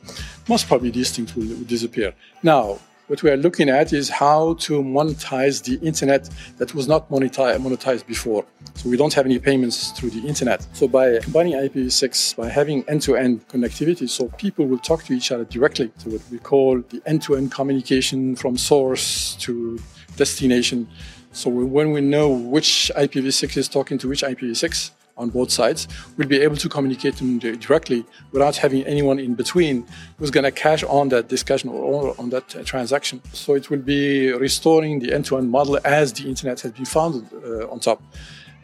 most 0.48 0.68
probably 0.68 0.90
these 0.90 1.10
things 1.10 1.34
will, 1.34 1.48
will 1.48 1.64
disappear. 1.76 2.14
Now, 2.44 2.78
what 3.12 3.22
we 3.22 3.28
are 3.28 3.36
looking 3.36 3.68
at 3.68 3.92
is 3.92 4.08
how 4.08 4.54
to 4.54 4.82
monetize 4.82 5.62
the 5.62 5.74
internet 5.86 6.30
that 6.56 6.74
was 6.74 6.88
not 6.88 7.10
monetized 7.10 8.06
before. 8.06 8.42
So 8.76 8.88
we 8.88 8.96
don't 8.96 9.12
have 9.12 9.26
any 9.26 9.38
payments 9.38 9.90
through 9.90 10.12
the 10.16 10.26
internet. 10.26 10.66
So 10.72 10.88
by 10.88 11.18
combining 11.18 11.52
IPv6, 11.52 12.36
by 12.36 12.48
having 12.48 12.88
end-to-end 12.88 13.46
connectivity, 13.48 14.08
so 14.08 14.28
people 14.38 14.64
will 14.64 14.78
talk 14.78 15.04
to 15.04 15.12
each 15.12 15.30
other 15.30 15.44
directly. 15.44 15.92
So 15.98 16.08
what 16.08 16.22
we 16.30 16.38
call 16.38 16.80
the 16.88 17.02
end-to-end 17.04 17.52
communication 17.52 18.34
from 18.34 18.56
source 18.56 19.36
to 19.40 19.78
destination. 20.16 20.88
So 21.32 21.50
when 21.50 21.92
we 21.92 22.00
know 22.00 22.30
which 22.30 22.90
IPv6 22.96 23.58
is 23.58 23.68
talking 23.68 23.98
to 23.98 24.08
which 24.08 24.22
IPv6, 24.22 24.90
on 25.16 25.30
both 25.30 25.50
sides 25.50 25.88
will 26.16 26.26
be 26.26 26.40
able 26.40 26.56
to 26.56 26.68
communicate 26.68 27.16
directly 27.60 28.04
without 28.32 28.56
having 28.56 28.82
anyone 28.84 29.18
in 29.18 29.34
between 29.34 29.86
who's 30.18 30.30
going 30.30 30.44
to 30.44 30.50
cash 30.50 30.82
on 30.84 31.08
that 31.10 31.28
discussion 31.28 31.70
or 31.70 32.14
on 32.18 32.30
that 32.30 32.48
transaction. 32.64 33.20
So 33.32 33.54
it 33.54 33.70
will 33.70 33.78
be 33.78 34.32
restoring 34.32 34.98
the 35.00 35.12
end-to-end 35.12 35.50
model 35.50 35.78
as 35.84 36.12
the 36.12 36.28
internet 36.28 36.60
has 36.60 36.72
been 36.72 36.84
founded 36.84 37.24
uh, 37.32 37.70
on 37.70 37.80
top. 37.80 38.02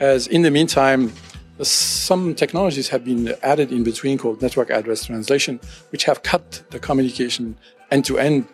As 0.00 0.26
in 0.26 0.42
the 0.42 0.50
meantime, 0.50 1.12
some 1.60 2.34
technologies 2.34 2.88
have 2.88 3.04
been 3.04 3.34
added 3.42 3.72
in 3.72 3.82
between 3.82 4.16
called 4.16 4.40
network 4.40 4.70
address 4.70 5.04
translation, 5.04 5.60
which 5.90 6.04
have 6.04 6.22
cut 6.22 6.62
the 6.70 6.78
communication 6.78 7.56
end 7.90 8.04
to 8.04 8.18
end. 8.18 8.46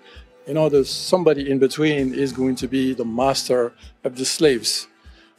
In 0.46 0.56
order, 0.56 0.84
somebody 0.84 1.50
in 1.50 1.58
between 1.58 2.14
is 2.14 2.32
going 2.32 2.56
to 2.56 2.68
be 2.68 2.94
the 2.94 3.04
master 3.04 3.72
of 4.04 4.16
the 4.16 4.24
slaves. 4.24 4.88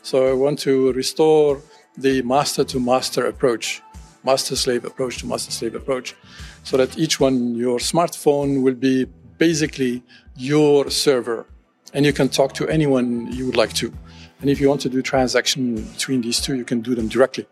So 0.01 0.27
I 0.29 0.33
want 0.33 0.59
to 0.59 0.93
restore 0.93 1.61
the 1.97 2.21
master 2.21 2.63
to 2.63 2.79
master 2.79 3.25
approach, 3.27 3.81
master 4.23 4.55
slave 4.55 4.85
approach 4.85 5.19
to 5.19 5.27
master 5.27 5.51
slave 5.51 5.75
approach, 5.75 6.15
so 6.63 6.77
that 6.77 6.97
each 6.97 7.19
one, 7.19 7.55
your 7.55 7.79
smartphone 7.79 8.63
will 8.63 8.73
be 8.73 9.05
basically 9.37 10.03
your 10.35 10.89
server 10.89 11.45
and 11.93 12.05
you 12.05 12.13
can 12.13 12.27
talk 12.27 12.53
to 12.53 12.67
anyone 12.67 13.31
you 13.31 13.45
would 13.45 13.55
like 13.55 13.73
to. 13.73 13.93
And 14.41 14.49
if 14.49 14.59
you 14.59 14.67
want 14.67 14.81
to 14.81 14.89
do 14.89 15.01
transaction 15.01 15.75
between 15.93 16.21
these 16.21 16.41
two, 16.41 16.55
you 16.55 16.65
can 16.65 16.81
do 16.81 16.93
them 16.93 17.07
directly. 17.07 17.47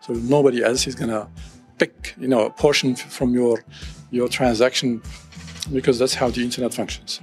So 0.00 0.12
nobody 0.12 0.62
else 0.62 0.86
is 0.86 0.94
going 0.94 1.10
to 1.10 1.26
pick, 1.78 2.14
you 2.18 2.28
know, 2.28 2.46
a 2.46 2.50
portion 2.50 2.94
from 2.94 3.32
your 3.34 3.64
your 4.10 4.28
transaction 4.28 5.02
because 5.72 5.98
that's 5.98 6.14
how 6.14 6.30
the 6.30 6.42
internet 6.42 6.72
functions. 6.72 7.20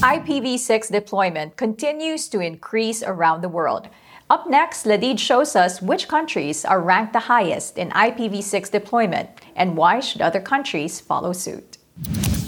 IPv6 0.00 0.90
deployment 0.90 1.56
continues 1.56 2.28
to 2.28 2.40
increase 2.40 3.02
around 3.02 3.42
the 3.42 3.48
world. 3.48 3.88
Up 4.30 4.48
next, 4.48 4.86
Ladid 4.86 5.18
shows 5.18 5.56
us 5.56 5.82
which 5.82 6.06
countries 6.06 6.64
are 6.64 6.80
ranked 6.80 7.14
the 7.14 7.18
highest 7.18 7.76
in 7.76 7.90
IPv6 7.90 8.70
deployment 8.70 9.28
and 9.56 9.76
why 9.76 9.98
should 9.98 10.22
other 10.22 10.40
countries 10.40 11.00
follow 11.00 11.32
suit. 11.32 11.78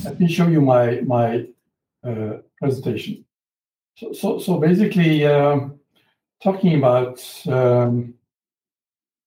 Let 0.05 0.21
me 0.21 0.29
show 0.29 0.47
you 0.47 0.61
my, 0.61 1.01
my 1.01 1.49
uh, 2.07 2.35
presentation. 2.61 3.25
So, 3.97 4.13
so, 4.13 4.39
so 4.39 4.59
basically, 4.61 5.27
um, 5.27 5.81
talking 6.41 6.79
about 6.79 7.21
um, 7.49 8.15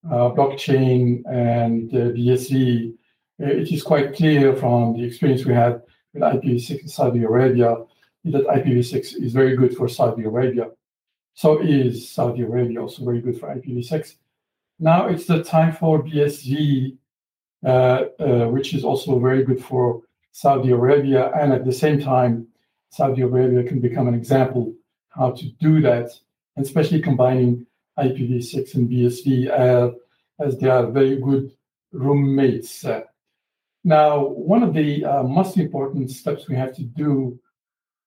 uh, 0.09 0.31
blockchain 0.31 1.23
and 1.29 1.93
uh, 1.93 2.05
uh, 2.07 3.51
it 3.51 3.69
is 3.69 3.83
quite 3.83 4.15
clear 4.15 4.55
from 4.55 4.93
the 4.93 5.03
experience 5.03 5.43
we 5.43 5.53
had 5.53 5.81
with 6.13 6.23
IPv6 6.23 6.83
in 6.83 6.87
Saudi 6.87 7.23
Arabia 7.23 7.75
that 8.23 8.47
IPv6 8.47 9.21
is 9.21 9.33
very 9.33 9.57
good 9.57 9.75
for 9.75 9.89
Saudi 9.89 10.23
Arabia. 10.23 10.67
So 11.35 11.61
is 11.61 12.09
Saudi 12.09 12.41
Arabia 12.41 12.81
also 12.81 13.03
very 13.03 13.21
good 13.21 13.39
for 13.39 13.53
IPv6. 13.53 14.15
Now 14.79 15.07
it's 15.07 15.25
the 15.25 15.43
time 15.43 15.73
for 15.73 16.03
BSV, 16.03 16.97
uh, 17.65 17.69
uh, 17.69 18.47
which 18.47 18.73
is 18.73 18.83
also 18.83 19.19
very 19.19 19.43
good 19.43 19.63
for 19.63 20.01
Saudi 20.31 20.71
Arabia. 20.71 21.31
And 21.39 21.53
at 21.53 21.65
the 21.65 21.73
same 21.73 21.99
time, 21.99 22.47
Saudi 22.89 23.21
Arabia 23.21 23.63
can 23.63 23.79
become 23.79 24.07
an 24.07 24.15
example 24.15 24.73
how 25.09 25.31
to 25.31 25.45
do 25.59 25.81
that, 25.81 26.09
especially 26.57 27.01
combining 27.01 27.65
IPv6 27.99 28.75
and 28.75 28.89
BSV 28.89 29.49
uh, 29.49 29.91
as 30.39 30.57
they 30.57 30.69
are 30.69 30.87
very 30.87 31.17
good 31.17 31.51
roommates. 31.91 32.85
Now, 33.83 34.25
one 34.25 34.63
of 34.63 34.73
the 34.73 35.05
uh, 35.05 35.23
most 35.23 35.57
important 35.57 36.11
steps 36.11 36.47
we 36.47 36.55
have 36.55 36.75
to 36.75 36.83
do 36.83 37.39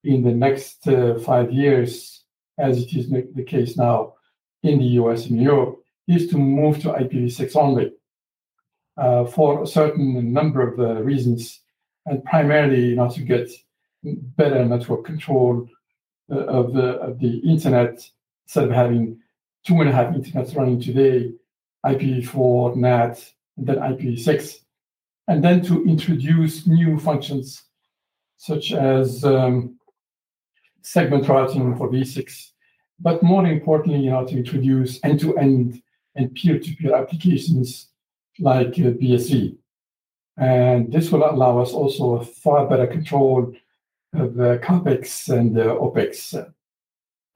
in 0.05 0.23
the 0.23 0.33
next 0.33 0.89
uh, 0.89 1.19
five 1.19 1.53
years, 1.53 2.18
as 2.59 2.79
it 2.83 2.93
is 2.95 3.11
the 3.11 3.45
case 3.45 3.77
now 3.77 4.15
in 4.62 4.79
the 4.79 4.87
US 5.00 5.27
and 5.27 5.41
Europe, 5.41 5.79
is 6.07 6.29
to 6.29 6.38
move 6.38 6.81
to 6.81 6.88
IPv6 6.88 7.55
only 7.57 7.93
uh, 8.97 9.25
for 9.25 9.62
a 9.62 9.67
certain 9.67 10.33
number 10.33 10.61
of 10.67 10.79
uh, 10.81 11.03
reasons, 11.03 11.61
and 12.07 12.25
primarily 12.25 12.87
you 12.87 12.97
know, 12.97 13.11
to 13.11 13.23
get 13.23 13.49
better 14.03 14.65
network 14.65 15.05
control 15.05 15.69
uh, 16.31 16.45
of 16.47 16.73
the 16.73 16.99
of 17.00 17.19
the 17.21 17.38
internet 17.38 18.09
instead 18.45 18.65
of 18.65 18.71
having 18.71 19.19
two 19.67 19.81
and 19.81 19.91
a 19.91 19.93
half 19.93 20.15
internets 20.15 20.57
running 20.57 20.81
today, 20.81 21.31
IPv4, 21.85 22.77
NAT, 22.77 23.33
and 23.57 23.67
then 23.67 23.77
IPv6, 23.77 24.57
and 25.29 25.45
then 25.45 25.62
to 25.62 25.85
introduce 25.85 26.67
new 26.67 26.99
functions 26.99 27.65
such 28.38 28.73
as 28.73 29.25
um, 29.25 29.78
segment 30.92 31.28
routing 31.28 31.76
for 31.76 31.90
v6, 31.90 32.52
but 32.99 33.23
more 33.23 33.47
importantly, 33.47 34.00
you 34.00 34.11
know, 34.11 34.25
to 34.25 34.37
introduce 34.37 34.99
end-to-end 35.04 35.83
and 36.14 36.35
peer-to-peer 36.35 36.95
applications 36.95 37.88
like 38.38 38.75
uh, 38.78 38.97
BSV. 39.00 39.57
And 40.38 40.90
this 40.90 41.11
will 41.11 41.28
allow 41.28 41.59
us 41.59 41.73
also 41.73 42.16
a 42.16 42.25
far 42.25 42.66
better 42.66 42.87
control 42.87 43.52
of 44.14 44.35
the 44.35 44.61
CAPEX 44.62 45.28
and 45.28 45.54
the 45.54 45.64
OPEX. 45.64 46.52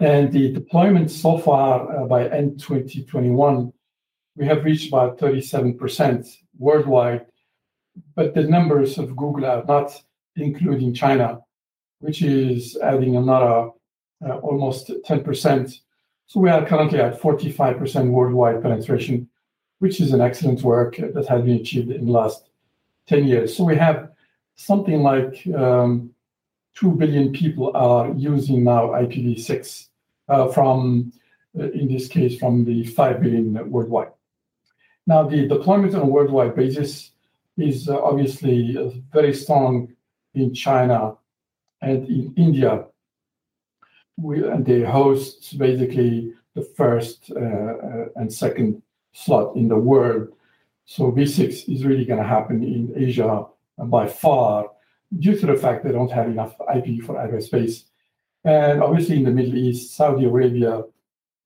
And 0.01 0.33
the 0.33 0.53
deployment 0.53 1.11
so 1.11 1.37
far 1.37 2.05
uh, 2.05 2.07
by 2.07 2.29
end 2.29 2.59
2021, 2.59 3.71
we 4.37 4.47
have 4.47 4.65
reached 4.65 4.89
about 4.89 5.19
37% 5.19 6.27
worldwide, 6.59 7.27
but 8.17 8.35
the 8.35 8.45
numbers 8.45 8.97
of 8.97 9.15
Google 9.15 9.45
are 9.45 9.65
not 9.65 10.03
including 10.37 10.95
China, 10.95 11.41
which 12.03 12.21
is 12.23 12.77
adding 12.83 13.17
another 13.17 13.71
uh, 14.27 14.37
almost 14.39 14.89
10%. 14.89 15.81
So 16.27 16.41
we 16.41 16.51
are 16.51 16.67
currently 16.67 17.01
at 17.01 17.21
45% 17.21 18.11
worldwide 18.11 18.61
penetration, 18.61 19.29
which 19.79 20.01
is 20.01 20.13
an 20.13 20.21
excellent 20.21 20.63
work 20.63 20.97
that 20.97 21.27
has 21.29 21.43
been 21.43 21.61
achieved 21.61 21.91
in 21.91 22.07
the 22.07 22.13
last 22.13 22.51
10 23.07 23.27
years. 23.27 23.57
So 23.57 23.65
we 23.65 23.77
have 23.77 24.11
something 24.57 25.03
like 25.03 25.47
um, 25.55 26.11
2 26.75 26.93
billion 26.93 27.33
people 27.33 27.71
are 27.77 28.13
using 28.17 28.65
now 28.65 28.89
IPv6 28.89 29.89
uh, 30.29 30.49
from, 30.49 31.13
uh, 31.59 31.71
in 31.71 31.87
this 31.87 32.09
case, 32.09 32.37
from 32.37 32.65
the 32.65 32.85
5 32.85 33.21
billion 33.21 33.71
worldwide. 33.71 34.13
Now, 35.07 35.29
the 35.29 35.47
deployment 35.47 35.95
on 35.95 36.03
a 36.03 36.07
worldwide 36.07 36.57
basis 36.57 37.13
is 37.57 37.89
obviously 37.89 39.03
very 39.13 39.35
strong 39.35 39.95
in 40.35 40.55
China 40.55 41.17
and 41.83 42.09
in 42.09 42.33
India. 42.37 42.85
We, 44.17 44.47
and 44.47 44.65
they 44.65 44.83
host 44.83 45.59
basically 45.59 46.33
the 46.55 46.63
first 46.63 47.33
uh, 47.35 47.41
uh, 47.41 48.05
and 48.17 48.33
second 48.33 48.83
slot 49.13 49.57
in 49.57 49.69
the 49.69 49.77
world. 49.77 50.29
So 50.85 51.11
V6 51.11 51.69
is 51.73 51.85
really 51.85 52.05
going 52.05 52.21
to 52.21 52.27
happen 52.27 52.63
in 52.63 52.93
Asia 52.97 53.47
by 53.79 54.07
far 54.07 54.71
due 55.19 55.39
to 55.39 55.47
the 55.47 55.57
fact 55.57 55.85
they 55.85 55.93
don't 55.93 56.11
have 56.11 56.27
enough 56.27 56.55
IP 56.75 57.03
for 57.05 57.19
address 57.19 57.47
space. 57.47 57.85
And 58.45 58.83
obviously, 58.83 59.17
in 59.17 59.25
the 59.25 59.31
Middle 59.31 59.57
East, 59.57 59.95
Saudi 59.95 60.25
Arabia 60.25 60.83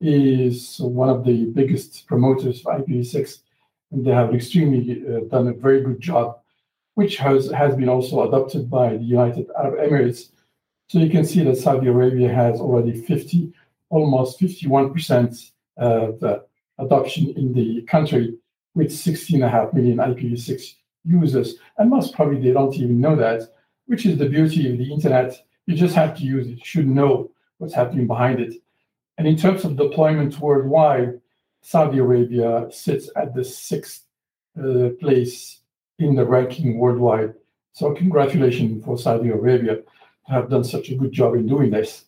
is 0.00 0.78
one 0.78 1.08
of 1.08 1.24
the 1.24 1.46
biggest 1.46 2.06
promoters 2.06 2.60
of 2.60 2.66
IPv6, 2.66 3.40
and 3.92 4.04
they 4.04 4.10
have 4.10 4.34
extremely 4.34 5.02
uh, 5.06 5.20
done 5.28 5.48
a 5.48 5.52
very 5.52 5.82
good 5.82 6.00
job, 6.00 6.38
which 6.96 7.16
has, 7.18 7.50
has 7.50 7.76
been 7.76 7.88
also 7.88 8.26
adopted 8.26 8.68
by 8.68 8.96
the 8.96 9.04
United 9.04 9.46
Arab 9.58 9.78
Emirates. 9.78 10.30
So 10.88 10.98
you 10.98 11.10
can 11.10 11.24
see 11.24 11.42
that 11.44 11.56
Saudi 11.56 11.88
Arabia 11.88 12.32
has 12.32 12.58
already 12.60 13.00
50, 13.00 13.52
almost 13.90 14.40
51% 14.40 15.50
of 15.76 16.22
uh, 16.22 16.38
adoption 16.78 17.34
in 17.36 17.52
the 17.52 17.82
country 17.82 18.36
with 18.74 18.88
16.5 18.88 19.74
million 19.74 19.98
IPv6 19.98 20.74
users. 21.04 21.56
And 21.78 21.90
most 21.90 22.14
probably 22.14 22.40
they 22.40 22.52
don't 22.52 22.74
even 22.74 23.00
know 23.00 23.14
that 23.16 23.42
which 23.86 24.04
is 24.04 24.18
the 24.18 24.28
beauty 24.28 24.70
of 24.70 24.78
the 24.78 24.92
internet. 24.92 25.34
You 25.66 25.74
just 25.74 25.94
have 25.94 26.16
to 26.18 26.22
use 26.22 26.46
it. 26.46 26.58
You 26.58 26.64
should 26.64 26.88
know 26.88 27.30
what's 27.58 27.74
happening 27.74 28.06
behind 28.06 28.40
it. 28.40 28.54
And 29.18 29.26
in 29.26 29.36
terms 29.36 29.64
of 29.64 29.76
deployment 29.76 30.38
worldwide, 30.38 31.20
Saudi 31.62 31.98
Arabia 31.98 32.68
sits 32.70 33.08
at 33.16 33.34
the 33.34 33.44
sixth 33.44 34.04
uh, 34.58 34.90
place 35.00 35.60
in 35.98 36.14
the 36.14 36.24
ranking 36.24 36.78
worldwide. 36.78 37.34
So 37.72 37.94
congratulations 37.94 38.84
for 38.84 38.98
Saudi 38.98 39.30
Arabia 39.30 39.76
to 39.76 40.32
have 40.32 40.50
done 40.50 40.64
such 40.64 40.90
a 40.90 40.94
good 40.94 41.12
job 41.12 41.34
in 41.34 41.46
doing 41.46 41.70
this. 41.70 42.04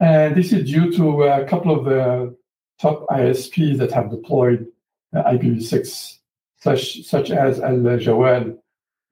And 0.00 0.34
this 0.34 0.52
is 0.52 0.70
due 0.70 0.90
to 0.96 1.22
a 1.24 1.44
couple 1.44 1.78
of 1.78 1.86
uh, 1.86 2.32
top 2.80 3.06
ISPs 3.08 3.78
that 3.78 3.92
have 3.92 4.10
deployed 4.10 4.66
uh, 5.14 5.22
IPv6, 5.24 6.18
such, 6.58 7.04
such 7.04 7.30
as 7.30 7.60
Al 7.60 7.76
Jawal, 7.76 8.58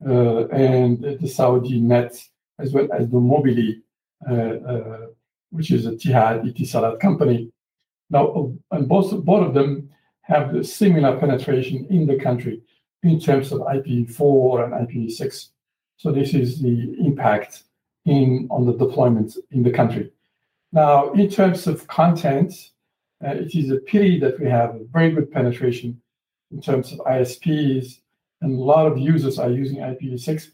uh, 0.07 0.49
and 0.49 1.19
the 1.21 1.29
Saudi 1.29 1.81
Net, 1.81 2.21
as 2.59 2.73
well 2.73 2.89
as 2.93 3.09
the 3.09 3.19
Mobily, 3.19 3.83
uh, 4.29 4.35
uh, 4.35 5.07
which 5.51 5.71
is 5.71 5.87
Etihad 5.87 6.45
Etisalat 6.45 6.99
company. 7.01 7.53
Now, 8.09 8.53
and 8.71 8.89
both, 8.89 9.25
both 9.25 9.47
of 9.47 9.55
them 9.55 9.91
have 10.23 10.53
the 10.53 10.65
similar 10.65 11.19
penetration 11.19 11.87
in 11.91 12.07
the 12.07 12.17
country 12.17 12.63
in 13.03 13.19
terms 13.19 13.53
of 13.53 13.61
IPv4 13.61 14.65
and 14.65 14.89
IPv6. 14.89 15.49
So 15.97 16.13
this 16.13 16.35
is 16.35 16.61
the 16.61 16.95
impact 16.99 17.65
in 18.07 18.49
on 18.51 18.67
the 18.67 18.73
deployment 18.73 19.37
in 19.51 19.63
the 19.63 19.71
country. 19.71 20.11
Now, 20.73 21.13
in 21.13 21.29
terms 21.29 21.67
of 21.67 21.87
content, 21.89 22.53
uh, 23.25 23.31
it 23.31 23.55
is 23.55 23.71
a 23.71 23.77
pity 23.77 24.19
that 24.21 24.41
we 24.41 24.49
have 24.49 24.81
very 24.93 25.11
good 25.11 25.31
penetration 25.31 26.01
in 26.51 26.61
terms 26.61 26.93
of 26.93 26.99
ISPs 27.01 28.01
and 28.41 28.53
a 28.53 28.63
lot 28.63 28.87
of 28.87 28.99
users 28.99 29.39
are 29.39 29.51
using 29.51 29.79
IPv6, 29.79 30.49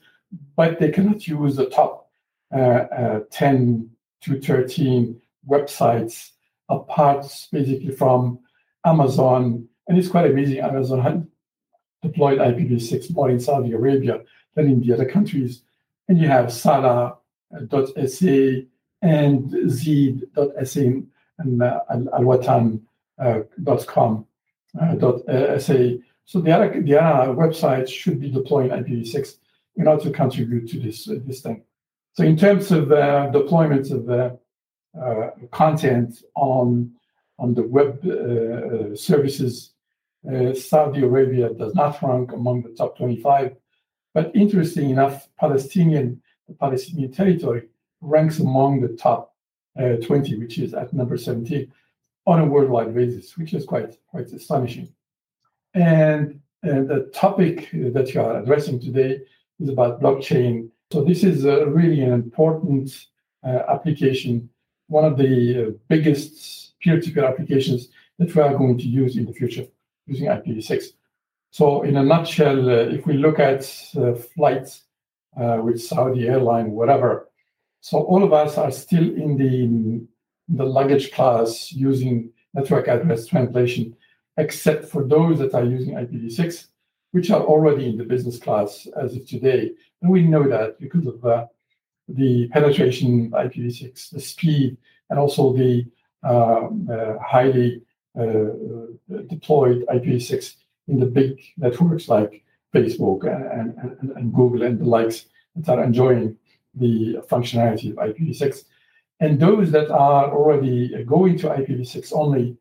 but 0.56 0.78
they 0.80 0.90
cannot 0.90 1.26
use 1.26 1.56
the 1.56 1.66
top 1.66 2.10
uh, 2.54 2.58
uh, 2.58 3.20
10 3.30 3.88
to 4.22 4.40
13 4.40 5.20
websites 5.48 6.30
apart 6.68 7.26
basically 7.52 7.92
from 7.92 8.40
Amazon. 8.84 9.68
And 9.86 9.98
it's 9.98 10.08
quite 10.08 10.30
amazing. 10.30 10.58
Amazon 10.58 11.28
deployed 12.02 12.38
IPv6 12.38 13.14
more 13.14 13.30
in 13.30 13.40
Saudi 13.40 13.72
Arabia 13.72 14.20
than 14.54 14.66
in 14.66 14.80
the 14.80 14.92
other 14.92 15.04
countries. 15.04 15.62
And 16.08 16.18
you 16.18 16.28
have 16.28 16.52
Sala.sa 16.52 17.16
and 19.02 19.50
Zeed.sa 19.50 20.80
and 21.38 21.62
uh, 21.62 21.80
alwatan.com.sa. 21.90 22.80
Uh, 24.78 25.58
so 26.28 26.40
the 26.40 26.50
other, 26.50 26.82
the 26.82 27.00
other 27.00 27.32
websites 27.32 27.88
should 27.88 28.20
be 28.20 28.30
deploying 28.30 28.70
IPv6 28.70 29.36
in 29.76 29.86
order 29.86 30.02
to 30.04 30.10
contribute 30.10 30.68
to 30.70 30.80
this, 30.80 31.08
uh, 31.08 31.16
this 31.24 31.40
thing. 31.40 31.62
So 32.14 32.24
in 32.24 32.36
terms 32.36 32.72
of 32.72 32.90
uh, 32.90 33.28
deployment 33.28 33.90
of 33.90 34.10
uh, 34.10 34.30
uh, 35.00 35.30
content 35.52 36.24
on, 36.34 36.92
on 37.38 37.54
the 37.54 37.62
web 37.62 38.04
uh, 38.04 38.96
uh, 40.32 40.54
Saudi 40.54 41.02
Arabia 41.02 41.52
does 41.52 41.74
not 41.74 42.00
rank 42.02 42.32
among 42.32 42.62
the 42.62 42.70
top 42.70 42.96
25. 42.96 43.56
But 44.14 44.34
interesting 44.34 44.90
enough, 44.90 45.28
Palestinian, 45.38 46.22
the 46.48 46.54
Palestinian 46.54 47.12
territory 47.12 47.68
ranks 48.00 48.38
among 48.38 48.80
the 48.80 48.88
top 48.88 49.34
20, 49.76 50.38
which 50.38 50.58
is 50.58 50.72
at 50.72 50.92
number 50.94 51.18
17 51.18 51.70
on 52.26 52.40
a 52.40 52.46
worldwide 52.46 52.94
basis, 52.94 53.36
which 53.36 53.52
is 53.52 53.64
quite, 53.64 53.98
quite 54.08 54.26
astonishing. 54.32 54.88
And, 55.74 56.40
and 56.62 56.88
the 56.88 57.10
topic 57.14 57.68
that 57.72 58.14
you 58.14 58.22
are 58.22 58.40
addressing 58.40 58.80
today 58.80 59.20
is 59.60 59.68
about 59.68 60.00
blockchain. 60.00 60.70
So 60.92 61.04
this 61.04 61.22
is 61.22 61.44
really 61.44 62.00
an 62.00 62.12
important 62.12 63.06
uh, 63.44 63.62
application, 63.68 64.48
one 64.88 65.04
of 65.04 65.18
the 65.18 65.66
uh, 65.66 65.70
biggest 65.88 66.78
peer-to-peer 66.80 67.24
applications 67.24 67.88
that 68.18 68.34
we 68.34 68.40
are 68.40 68.54
going 68.54 68.78
to 68.78 68.88
use 68.88 69.16
in 69.18 69.26
the 69.26 69.32
future 69.32 69.66
using 70.06 70.26
IPv6. 70.26 70.92
So 71.50 71.82
in 71.82 71.96
a 71.96 72.02
nutshell, 72.02 72.68
uh, 72.68 72.94
if 72.96 73.06
we 73.06 73.14
look 73.14 73.38
at 73.38 73.60
uh, 73.96 74.14
flights 74.14 74.82
uh, 75.40 75.60
with 75.62 75.82
Saudi 75.82 76.28
airline, 76.28 76.70
whatever, 76.72 77.28
so 77.80 78.02
all 78.02 78.24
of 78.24 78.32
us 78.32 78.58
are 78.58 78.70
still 78.70 79.04
in 79.04 79.36
the, 79.36 79.64
in 79.64 80.08
the 80.48 80.64
luggage 80.64 81.12
class 81.12 81.72
using 81.72 82.30
network 82.54 82.88
address 82.88 83.26
translation 83.26 83.96
except 84.36 84.86
for 84.86 85.04
those 85.04 85.38
that 85.38 85.54
are 85.54 85.64
using 85.64 85.94
IPv6, 85.94 86.66
which 87.12 87.30
are 87.30 87.42
already 87.42 87.88
in 87.88 87.96
the 87.96 88.04
business 88.04 88.38
class 88.38 88.86
as 89.00 89.16
of 89.16 89.26
today. 89.26 89.70
And 90.02 90.10
we 90.10 90.22
know 90.22 90.48
that 90.48 90.78
because 90.78 91.06
of 91.06 91.24
uh, 91.24 91.46
the 92.08 92.48
penetration 92.48 93.32
of 93.32 93.46
IPv6, 93.46 94.10
the 94.10 94.20
speed, 94.20 94.76
and 95.10 95.18
also 95.18 95.52
the 95.52 95.86
um, 96.22 96.88
uh, 96.90 97.18
highly 97.24 97.82
deployed 98.16 99.84
IPv6 99.88 100.54
in 100.88 101.00
the 101.00 101.06
big 101.06 101.40
networks 101.56 102.08
like 102.08 102.44
Facebook 102.74 103.24
and, 103.24 103.74
and, 103.78 104.10
and, 104.16 104.32
Google 104.32 104.62
and 104.62 104.78
the 104.78 104.84
likes 104.84 105.26
that 105.56 105.78
are 105.78 105.84
enjoying 105.84 106.36
the 106.74 107.16
functionality 107.28 107.90
of 107.90 107.96
IPv6. 107.96 108.64
And 109.20 109.40
those 109.40 109.70
that 109.72 109.90
are 109.90 110.30
already 110.32 111.04
going 111.04 111.38
to 111.38 111.48
IPv6 111.48 112.12
only 112.12 112.56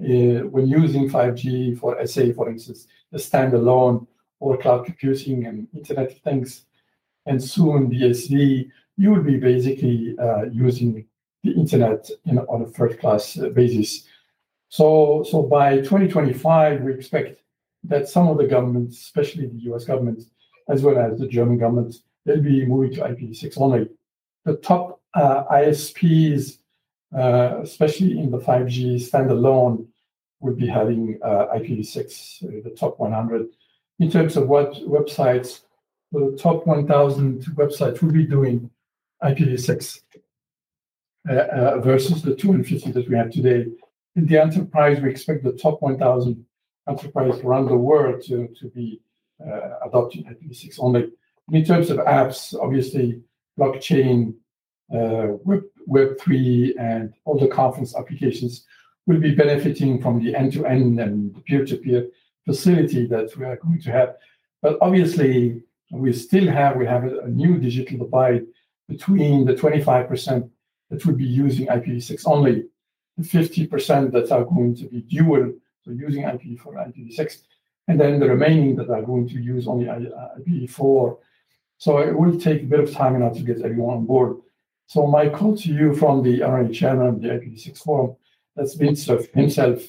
uh, 0.00 0.46
when 0.46 0.66
using 0.66 1.08
5G 1.08 1.78
for 1.78 2.04
SA, 2.06 2.32
for 2.34 2.50
instance, 2.50 2.86
the 3.10 3.18
standalone 3.18 4.06
or 4.40 4.56
cloud 4.58 4.84
computing 4.84 5.46
and 5.46 5.66
Internet 5.74 6.12
of 6.12 6.18
Things, 6.18 6.66
and 7.24 7.42
soon 7.42 7.90
BSV, 7.90 8.70
you 8.96 9.10
will 9.10 9.22
be 9.22 9.36
basically 9.36 10.14
uh, 10.18 10.44
using 10.52 11.06
the 11.42 11.52
internet 11.52 12.08
in, 12.24 12.38
on 12.38 12.62
a 12.62 12.66
third 12.66 12.98
class 13.00 13.38
uh, 13.38 13.48
basis. 13.48 14.06
So, 14.68 15.24
by 15.50 15.76
2025, 15.76 16.82
we 16.82 16.94
expect 16.94 17.40
that 17.84 18.08
some 18.08 18.28
of 18.28 18.38
the 18.38 18.46
governments, 18.46 18.98
especially 18.98 19.46
the 19.46 19.72
US 19.72 19.84
government, 19.84 20.22
as 20.68 20.82
well 20.82 20.98
as 20.98 21.18
the 21.18 21.28
German 21.28 21.58
government, 21.58 21.96
they'll 22.24 22.42
be 22.42 22.66
moving 22.66 22.92
to 22.94 23.02
IPv6 23.02 23.60
only. 23.60 23.88
The 24.44 24.56
top 24.56 25.00
uh, 25.14 25.44
ISPs, 25.44 26.58
uh, 27.16 27.60
especially 27.62 28.18
in 28.18 28.30
the 28.30 28.38
5G 28.38 28.96
standalone, 29.08 29.86
will 30.40 30.54
be 30.54 30.66
having 30.66 31.18
uh, 31.22 31.46
IPv6, 31.56 32.44
uh, 32.44 32.62
the 32.64 32.70
top 32.70 32.98
100. 32.98 33.48
In 33.98 34.10
terms 34.10 34.36
of 34.36 34.48
what 34.48 34.74
websites, 34.74 35.60
the 36.12 36.36
top 36.40 36.66
1,000 36.66 37.44
websites 37.54 38.02
will 38.02 38.12
be 38.12 38.26
doing 38.26 38.70
IPv6 39.22 40.00
uh, 41.28 41.32
uh, 41.32 41.80
versus 41.80 42.22
the 42.22 42.34
250 42.34 42.92
that 42.92 43.08
we 43.08 43.16
have 43.16 43.30
today. 43.30 43.66
In 44.16 44.26
the 44.26 44.40
enterprise, 44.40 44.98
we 45.00 45.10
expect 45.10 45.44
the 45.44 45.52
top 45.52 45.82
1,000 45.82 46.44
enterprises 46.88 47.42
around 47.42 47.66
the 47.66 47.76
world 47.76 48.22
to, 48.22 48.48
to 48.58 48.68
be 48.70 49.02
uh, 49.46 49.78
adopting 49.86 50.24
IPv6 50.24 50.76
only. 50.78 51.12
In 51.52 51.64
terms 51.64 51.90
of 51.90 51.98
apps, 51.98 52.58
obviously, 52.58 53.20
blockchain, 53.58 54.34
uh, 54.92 55.36
Web, 55.44 55.64
Web3, 55.86 56.72
and 56.78 57.12
all 57.26 57.38
the 57.38 57.48
conference 57.48 57.94
applications 57.94 58.64
will 59.06 59.20
be 59.20 59.34
benefiting 59.34 60.00
from 60.00 60.24
the 60.24 60.34
end-to-end 60.34 60.98
and 60.98 61.44
peer-to-peer 61.44 62.08
facility 62.46 63.06
that 63.06 63.36
we 63.36 63.44
are 63.44 63.56
going 63.56 63.80
to 63.82 63.92
have. 63.92 64.14
But 64.62 64.78
obviously, 64.80 65.62
we 65.90 66.12
still 66.12 66.50
have 66.50 66.76
we 66.76 66.86
have 66.86 67.04
a, 67.04 67.28
new 67.28 67.58
digital 67.58 67.98
divide 67.98 68.46
between 68.88 69.44
the 69.44 69.54
25% 69.54 70.50
that 70.90 71.04
will 71.04 71.14
be 71.14 71.24
using 71.24 71.66
IPv6 71.66 72.22
only, 72.26 72.64
50% 73.20 74.12
that 74.12 74.30
are 74.30 74.44
going 74.44 74.74
to 74.76 74.84
be 74.86 75.00
dual, 75.00 75.52
so 75.84 75.90
using 75.90 76.24
IPv4 76.24 76.84
and 76.84 76.94
IPv6, 76.94 77.38
and 77.88 78.00
then 78.00 78.18
the 78.20 78.28
remaining 78.28 78.76
that 78.76 78.90
are 78.90 79.02
going 79.02 79.28
to 79.28 79.40
use 79.40 79.66
only 79.68 79.86
IPv4. 79.86 81.18
So 81.78 81.98
it 81.98 82.18
will 82.18 82.38
take 82.38 82.62
a 82.62 82.66
bit 82.66 82.80
of 82.80 82.92
time 82.92 83.18
now 83.20 83.30
to 83.30 83.42
get 83.42 83.62
everyone 83.62 83.98
on 83.98 84.06
board. 84.06 84.38
So 84.86 85.06
my 85.06 85.28
call 85.28 85.56
to 85.56 85.72
you 85.72 85.94
from 85.94 86.22
the 86.22 86.40
RNA 86.40 86.74
chairman 86.74 87.06
of 87.06 87.20
the 87.20 87.28
IPv6 87.28 87.82
forum 87.82 88.16
that's 88.54 88.74
Vince 88.74 89.06
himself. 89.34 89.82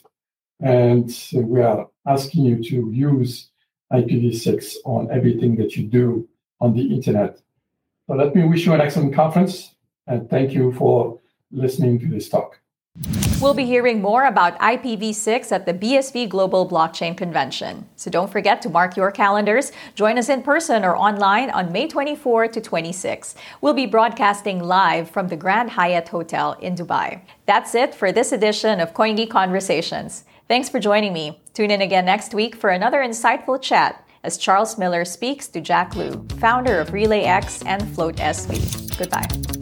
And 0.59 1.09
we 1.33 1.61
are 1.61 1.87
asking 2.05 2.45
you 2.45 2.63
to 2.63 2.91
use 2.91 3.49
IPv6 3.93 4.75
on 4.85 5.09
everything 5.11 5.55
that 5.57 5.75
you 5.75 5.83
do 5.83 6.27
on 6.59 6.73
the 6.73 6.93
internet. 6.93 7.39
So 8.07 8.15
let 8.15 8.35
me 8.35 8.43
wish 8.43 8.65
you 8.65 8.73
an 8.73 8.81
excellent 8.81 9.13
conference 9.13 9.75
and 10.07 10.29
thank 10.29 10.51
you 10.53 10.73
for 10.73 11.19
listening 11.51 11.99
to 11.99 12.07
this 12.07 12.29
talk. 12.29 12.59
We'll 13.39 13.53
be 13.53 13.65
hearing 13.65 14.01
more 14.01 14.25
about 14.25 14.57
IPv6 14.57 15.51
at 15.51 15.67
the 15.67 15.73
BSV 15.73 16.27
Global 16.27 16.67
Blockchain 16.67 17.15
Convention. 17.15 17.87
So 17.95 18.09
don't 18.09 18.31
forget 18.31 18.63
to 18.63 18.69
mark 18.69 18.97
your 18.97 19.11
calendars. 19.11 19.71
Join 19.93 20.17
us 20.17 20.27
in 20.27 20.41
person 20.41 20.83
or 20.83 20.97
online 20.97 21.51
on 21.51 21.71
May 21.71 21.87
24 21.87 22.47
to 22.47 22.59
26. 22.61 23.35
We'll 23.61 23.75
be 23.75 23.85
broadcasting 23.85 24.59
live 24.63 25.11
from 25.11 25.27
the 25.27 25.37
Grand 25.37 25.69
Hyatt 25.69 26.09
Hotel 26.09 26.57
in 26.61 26.73
Dubai. 26.73 27.21
That's 27.45 27.75
it 27.75 27.93
for 27.93 28.11
this 28.11 28.31
edition 28.31 28.79
of 28.79 28.95
CoinGeek 28.95 29.29
Conversations. 29.29 30.25
Thanks 30.47 30.67
for 30.67 30.79
joining 30.79 31.13
me. 31.13 31.39
Tune 31.53 31.69
in 31.69 31.81
again 31.81 32.05
next 32.05 32.33
week 32.33 32.55
for 32.55 32.71
another 32.71 33.01
insightful 33.01 33.61
chat 33.61 34.03
as 34.23 34.39
Charles 34.39 34.79
Miller 34.79 35.05
speaks 35.05 35.47
to 35.49 35.61
Jack 35.61 35.95
Liu, 35.95 36.25
founder 36.39 36.79
of 36.79 36.89
RelayX 36.89 37.63
and 37.67 37.87
Float 37.93 38.15
SV. 38.15 38.97
Goodbye. 38.97 39.56